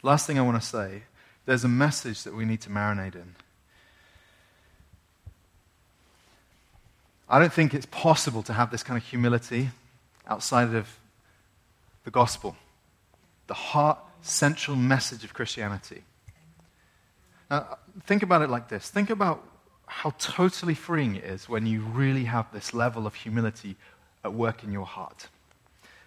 [0.03, 1.03] Last thing I want to say
[1.45, 3.35] there's a message that we need to marinate in.
[7.27, 9.69] I don't think it's possible to have this kind of humility
[10.27, 10.99] outside of
[12.03, 12.55] the gospel,
[13.47, 16.03] the heart central message of Christianity.
[17.49, 19.43] Now, think about it like this think about
[19.87, 23.75] how totally freeing it is when you really have this level of humility
[24.23, 25.27] at work in your heart.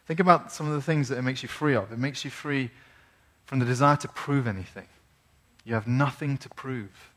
[0.06, 1.92] Think about some of the things that it makes you free of.
[1.92, 2.70] It makes you free
[3.44, 4.88] from the desire to prove anything.
[5.64, 7.12] You have nothing to prove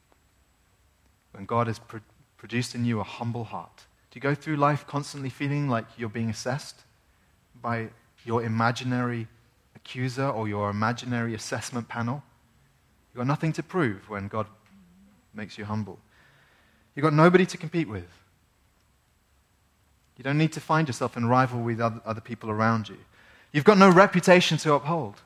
[1.31, 2.01] when God has pro-
[2.37, 3.85] produced in you a humble heart.
[4.11, 6.75] Do you go through life constantly feeling like you're being assessed
[7.61, 7.87] by
[8.25, 9.27] your imaginary
[9.73, 12.21] accuser or your imaginary assessment panel?
[13.09, 14.47] You've got nothing to prove when God
[15.33, 15.97] makes you humble.
[16.93, 18.07] You've got nobody to compete with.
[20.17, 22.97] You don't need to find yourself in rival with other people around you.
[23.53, 25.21] You've got no reputation to uphold.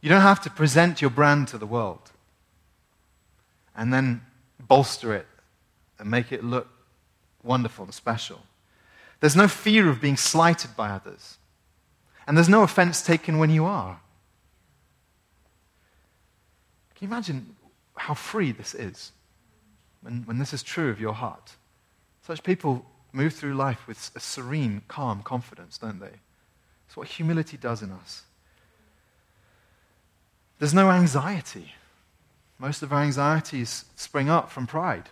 [0.00, 2.12] You don't have to present your brand to the world
[3.76, 4.22] and then
[4.58, 5.26] bolster it
[6.00, 6.68] and make it look
[7.42, 8.40] wonderful and special.
[9.20, 11.38] There's no fear of being slighted by others.
[12.26, 14.00] And there's no offense taken when you are.
[16.94, 17.54] Can you imagine
[17.96, 19.12] how free this is?
[20.02, 21.56] when, when this is true of your heart.
[22.26, 26.12] Such people move through life with a serene, calm confidence, don't they?
[26.86, 28.22] It's what humility does in us.
[30.58, 31.74] There's no anxiety.
[32.58, 35.08] Most of our anxieties spring up from pride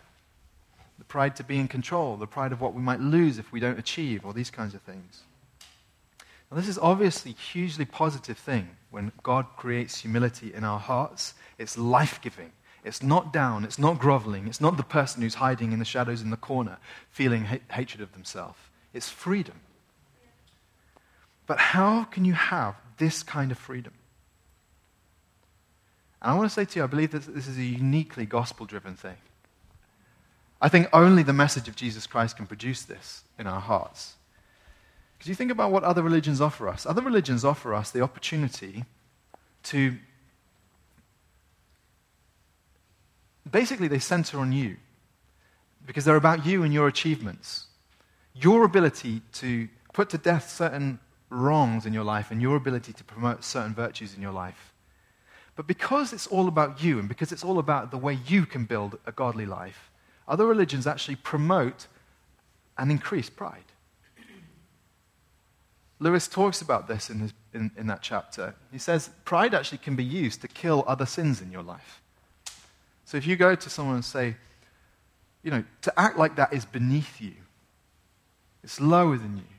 [0.99, 3.61] the pride to be in control, the pride of what we might lose if we
[3.61, 5.23] don't achieve, or these kinds of things.
[6.51, 11.35] Now, this is obviously a hugely positive thing when God creates humility in our hearts.
[11.59, 12.53] It's life giving.
[12.85, 16.23] It's not down, it's not groveling, it's not the person who's hiding in the shadows
[16.23, 16.79] in the corner
[17.11, 18.59] feeling ha- hatred of themselves.
[18.95, 19.57] It's freedom.
[21.47, 23.93] But how can you have this kind of freedom?
[26.23, 28.65] And I want to say to you, I believe that this is a uniquely gospel
[28.65, 29.17] driven thing.
[30.61, 34.15] I think only the message of Jesus Christ can produce this in our hearts.
[35.17, 36.87] Because you think about what other religions offer us.
[36.87, 38.85] Other religions offer us the opportunity
[39.65, 39.97] to
[43.51, 44.77] basically they center on you
[45.87, 47.67] because they're about you and your achievements.
[48.35, 51.01] Your ability to put to death certain
[51.31, 54.73] wrongs in your life and your ability to promote certain virtues in your life.
[55.57, 58.65] But because it's all about you and because it's all about the way you can
[58.65, 59.88] build a godly life,
[60.29, 61.87] other religions actually promote
[62.77, 63.65] and increase pride.
[66.01, 68.55] Lewis talks about this in, his, in, in that chapter.
[68.71, 72.01] He says pride actually can be used to kill other sins in your life.
[73.05, 74.37] So if you go to someone and say,
[75.43, 77.33] you know, to act like that is beneath you,
[78.63, 79.58] it's lower than you.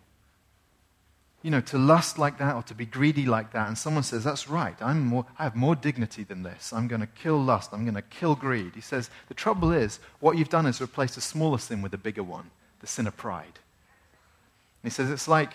[1.42, 4.24] You know, to lust like that or to be greedy like that, and someone says,
[4.24, 6.74] That's right, I'm more, I have more dignity than this.
[6.74, 8.74] I'm going to kill lust, I'm going to kill greed.
[8.76, 11.98] He says, The trouble is, what you've done is replace a smaller sin with a
[11.98, 12.50] bigger one,
[12.82, 13.46] the sin of pride.
[13.46, 15.54] And he says, It's like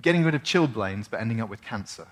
[0.00, 2.06] getting rid of chilblains but ending up with cancer.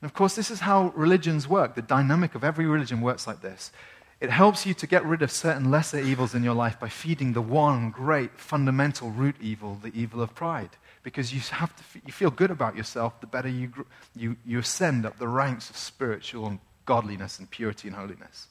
[0.00, 1.74] And of course, this is how religions work.
[1.74, 3.72] The dynamic of every religion works like this.
[4.20, 7.32] It helps you to get rid of certain lesser evils in your life by feeding
[7.32, 10.70] the one great fundamental root evil, the evil of pride.
[11.02, 13.72] Because you, have to, you feel good about yourself, the better you,
[14.16, 18.48] you, you ascend up the ranks of spiritual and godliness and purity and holiness.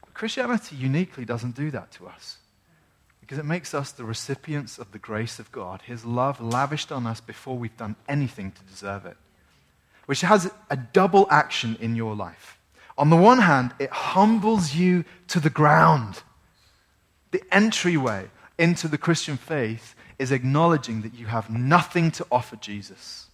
[0.00, 2.38] But Christianity uniquely doesn't do that to us
[3.20, 7.06] because it makes us the recipients of the grace of God, His love lavished on
[7.06, 9.16] us before we've done anything to deserve it
[10.08, 12.57] which has a double action in your life.
[12.98, 16.22] On the one hand, it humbles you to the ground.
[17.30, 18.28] The entryway
[18.58, 23.28] into the Christian faith is acknowledging that you have nothing to offer Jesus.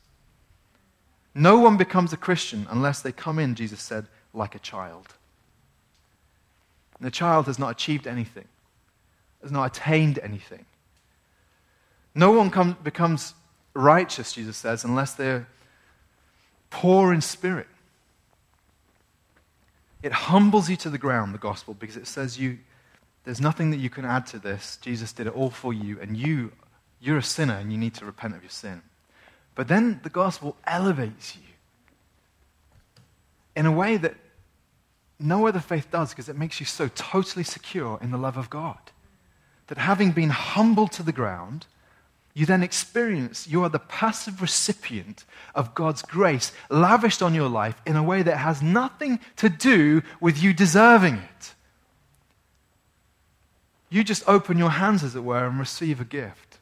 [1.34, 5.14] No one becomes a Christian unless they come in, Jesus said, like a child.
[6.98, 8.46] And the child has not achieved anything,
[9.40, 10.66] has not attained anything.
[12.14, 13.34] No one come, becomes
[13.72, 15.48] righteous, Jesus says, unless they're
[16.68, 17.66] poor in spirit.
[20.04, 22.58] It humbles you to the ground, the gospel, because it says you,
[23.24, 24.76] there's nothing that you can add to this.
[24.82, 26.52] Jesus did it all for you, and you,
[27.00, 28.82] you're a sinner, and you need to repent of your sin.
[29.54, 31.54] But then the gospel elevates you
[33.56, 34.14] in a way that
[35.18, 38.50] no other faith does because it makes you so totally secure in the love of
[38.50, 38.76] God.
[39.68, 41.64] That having been humbled to the ground,
[42.34, 45.24] you then experience you are the passive recipient
[45.54, 50.02] of God's grace lavished on your life in a way that has nothing to do
[50.20, 51.54] with you deserving it.
[53.88, 56.58] You just open your hands, as it were, and receive a gift.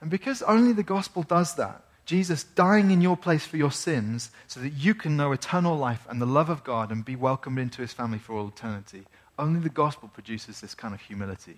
[0.00, 4.30] And because only the gospel does that, Jesus dying in your place for your sins
[4.46, 7.58] so that you can know eternal life and the love of God and be welcomed
[7.58, 9.02] into his family for all eternity.
[9.36, 11.56] Only the gospel produces this kind of humility.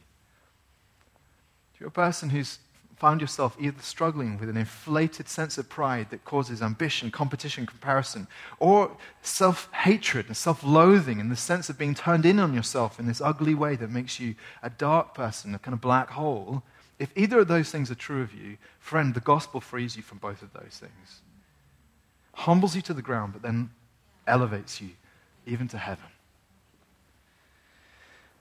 [1.79, 2.59] You're a person who's
[2.99, 8.27] found yourself either struggling with an inflated sense of pride that causes ambition, competition, comparison,
[8.59, 12.99] or self hatred and self loathing and the sense of being turned in on yourself
[12.99, 16.63] in this ugly way that makes you a dark person, a kind of black hole,
[16.99, 20.19] if either of those things are true of you, friend, the gospel frees you from
[20.19, 21.21] both of those things.
[22.35, 23.71] Humbles you to the ground, but then
[24.27, 24.91] elevates you
[25.47, 26.05] even to heaven.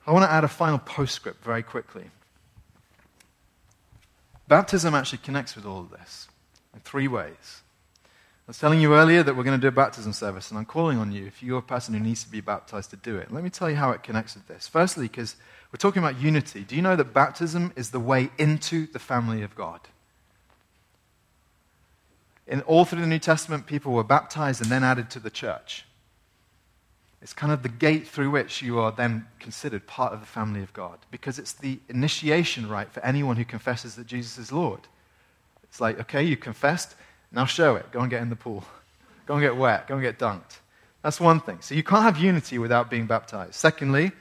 [0.08, 2.06] I want to add a final postscript very quickly.
[4.48, 6.28] Baptism actually connects with all of this
[6.74, 7.62] in three ways.
[8.04, 10.66] I was telling you earlier that we're going to do a baptism service, and I'm
[10.66, 13.30] calling on you, if you're a person who needs to be baptized, to do it.
[13.30, 14.70] Let me tell you how it connects with this.
[14.70, 15.36] Firstly, because
[15.72, 16.64] we're talking about unity.
[16.64, 19.82] Do you know that baptism is the way into the family of God?
[22.48, 25.84] In all through the New Testament, people were baptized and then added to the church.
[27.22, 30.62] It's kind of the gate through which you are then considered part of the family
[30.62, 34.82] of God because it's the initiation rite for anyone who confesses that Jesus is Lord.
[35.64, 36.96] It's like, okay, you confessed,
[37.32, 37.92] now show it.
[37.92, 38.64] Go and get in the pool.
[39.26, 39.88] Go and get wet.
[39.88, 40.60] Go and get dunked.
[41.02, 41.60] That's one thing.
[41.62, 43.56] So you can't have unity without being baptized.
[43.56, 44.12] Secondly,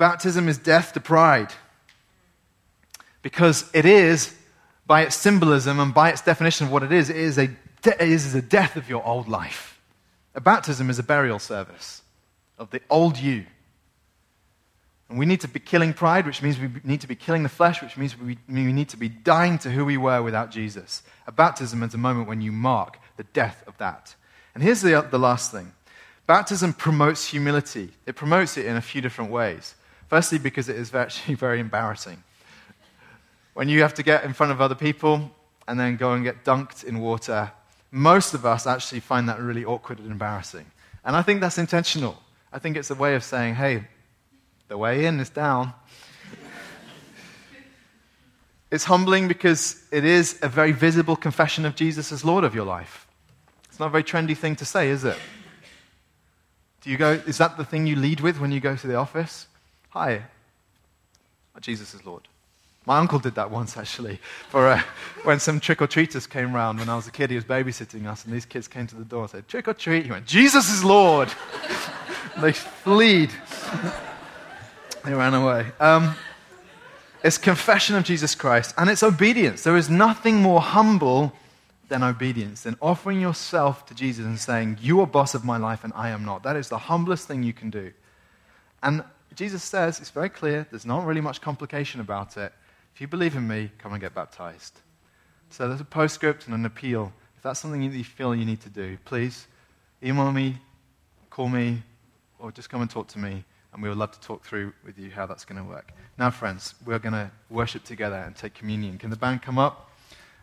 [0.00, 1.52] Baptism is death to pride.
[3.20, 4.34] Because it is,
[4.86, 7.48] by its symbolism and by its definition of what it is, it is a,
[7.82, 9.69] de- it is a death of your old life.
[10.40, 12.00] A baptism is a burial service
[12.56, 13.44] of the old you.
[15.10, 17.50] And we need to be killing pride, which means we need to be killing the
[17.50, 21.02] flesh, which means we, we need to be dying to who we were without Jesus.
[21.26, 24.14] A baptism is a moment when you mark the death of that.
[24.54, 25.74] And here's the, the last thing
[26.26, 29.74] baptism promotes humility, it promotes it in a few different ways.
[30.08, 32.22] Firstly, because it is actually very embarrassing.
[33.52, 35.32] When you have to get in front of other people
[35.68, 37.52] and then go and get dunked in water,
[37.90, 40.66] most of us actually find that really awkward and embarrassing.
[41.04, 42.20] And I think that's intentional.
[42.52, 43.84] I think it's a way of saying, hey,
[44.68, 45.72] the way in is down.
[48.70, 52.64] it's humbling because it is a very visible confession of Jesus as Lord of your
[52.64, 53.06] life.
[53.68, 55.18] It's not a very trendy thing to say, is it?
[56.82, 58.94] Do you go, is that the thing you lead with when you go to the
[58.94, 59.46] office?
[59.90, 60.22] Hi,
[61.60, 62.26] Jesus is Lord.
[62.86, 64.82] My uncle did that once, actually, for uh,
[65.24, 67.30] when some trick or treaters came round when I was a kid.
[67.30, 69.74] He was babysitting us, and these kids came to the door and said, Trick or
[69.74, 70.06] treat.
[70.06, 71.28] He went, Jesus is Lord.
[72.40, 73.30] they fled.
[75.04, 75.66] they ran away.
[75.78, 76.14] Um,
[77.22, 79.62] it's confession of Jesus Christ, and it's obedience.
[79.62, 81.34] There is nothing more humble
[81.88, 85.84] than obedience, than offering yourself to Jesus and saying, You are boss of my life,
[85.84, 86.44] and I am not.
[86.44, 87.92] That is the humblest thing you can do.
[88.82, 89.04] And
[89.34, 92.52] Jesus says, it's very clear, there's not really much complication about it.
[92.94, 94.80] If you believe in me, come and get baptized.
[95.50, 97.12] So there's a postscript and an appeal.
[97.36, 99.46] If that's something you feel you need to do, please
[100.02, 100.58] email me,
[101.30, 101.82] call me,
[102.38, 104.98] or just come and talk to me, and we would love to talk through with
[104.98, 105.92] you how that's going to work.
[106.18, 108.98] Now, friends, we're going to worship together and take communion.
[108.98, 109.90] Can the band come up?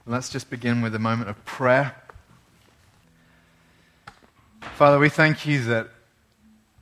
[0.05, 1.95] Let's just begin with a moment of prayer.
[4.61, 5.89] Father, we thank you that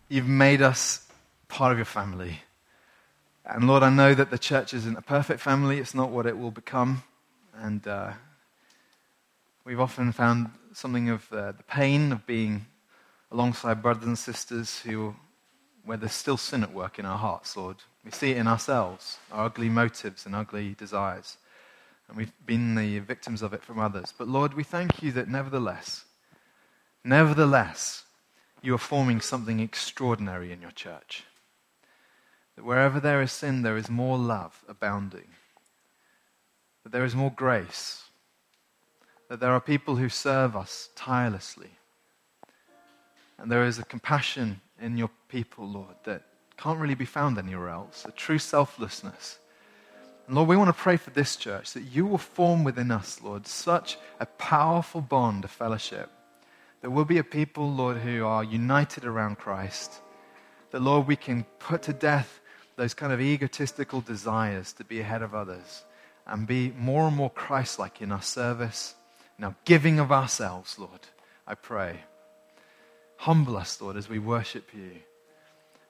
[0.10, 1.08] you've made us
[1.48, 2.42] part of your family.
[3.48, 6.36] And Lord, I know that the church isn't a perfect family, it's not what it
[6.36, 7.04] will become.
[7.54, 8.14] And uh,
[9.64, 12.66] we've often found something of uh, the pain of being
[13.32, 15.16] alongside brothers and sisters who,
[15.84, 17.78] where there's still sin at work in our hearts, Lord.
[18.04, 21.38] We see it in ourselves, our ugly motives and ugly desires.
[22.08, 24.12] And we've been the victims of it from others.
[24.18, 26.06] But Lord, we thank you that nevertheless,
[27.04, 28.06] nevertheless,
[28.64, 31.26] you are forming something extraordinary in your church.
[32.56, 35.28] That wherever there is sin, there is more love abounding.
[36.84, 38.04] That there is more grace.
[39.30, 41.72] That there are people who serve us tirelessly.
[43.38, 46.24] And there is a compassion in your people, Lord, that
[46.58, 49.40] can't really be found anywhere else, a true selflessness.
[50.28, 53.22] And Lord, we want to pray for this church that you will form within us,
[53.22, 56.10] Lord, such a powerful bond of fellowship.
[56.82, 60.02] That we'll be a people, Lord, who are united around Christ.
[60.72, 62.42] That, Lord, we can put to death
[62.76, 65.86] those kind of egotistical desires to be ahead of others
[66.28, 68.96] and be more and more Christ like in our service,
[69.38, 71.02] in our giving of ourselves, Lord.
[71.48, 72.02] I pray.
[73.18, 74.92] Humble us, Lord, as we worship you.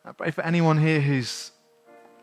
[0.04, 1.52] I pray for anyone here who's,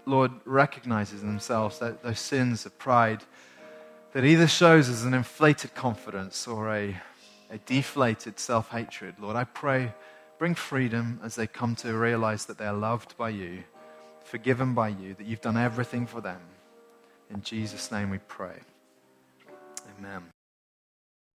[0.06, 3.24] Lord, recognizes themselves that those sins of pride
[4.12, 6.96] that either shows as an inflated confidence or a,
[7.50, 9.16] a deflated self hatred.
[9.18, 9.92] Lord, I pray,
[10.38, 13.64] bring freedom as they come to realize that they are loved by you,
[14.32, 16.40] forgiven by you, that you've done everything for them.
[17.28, 18.56] In Jesus' name we pray.
[19.98, 20.22] Amen.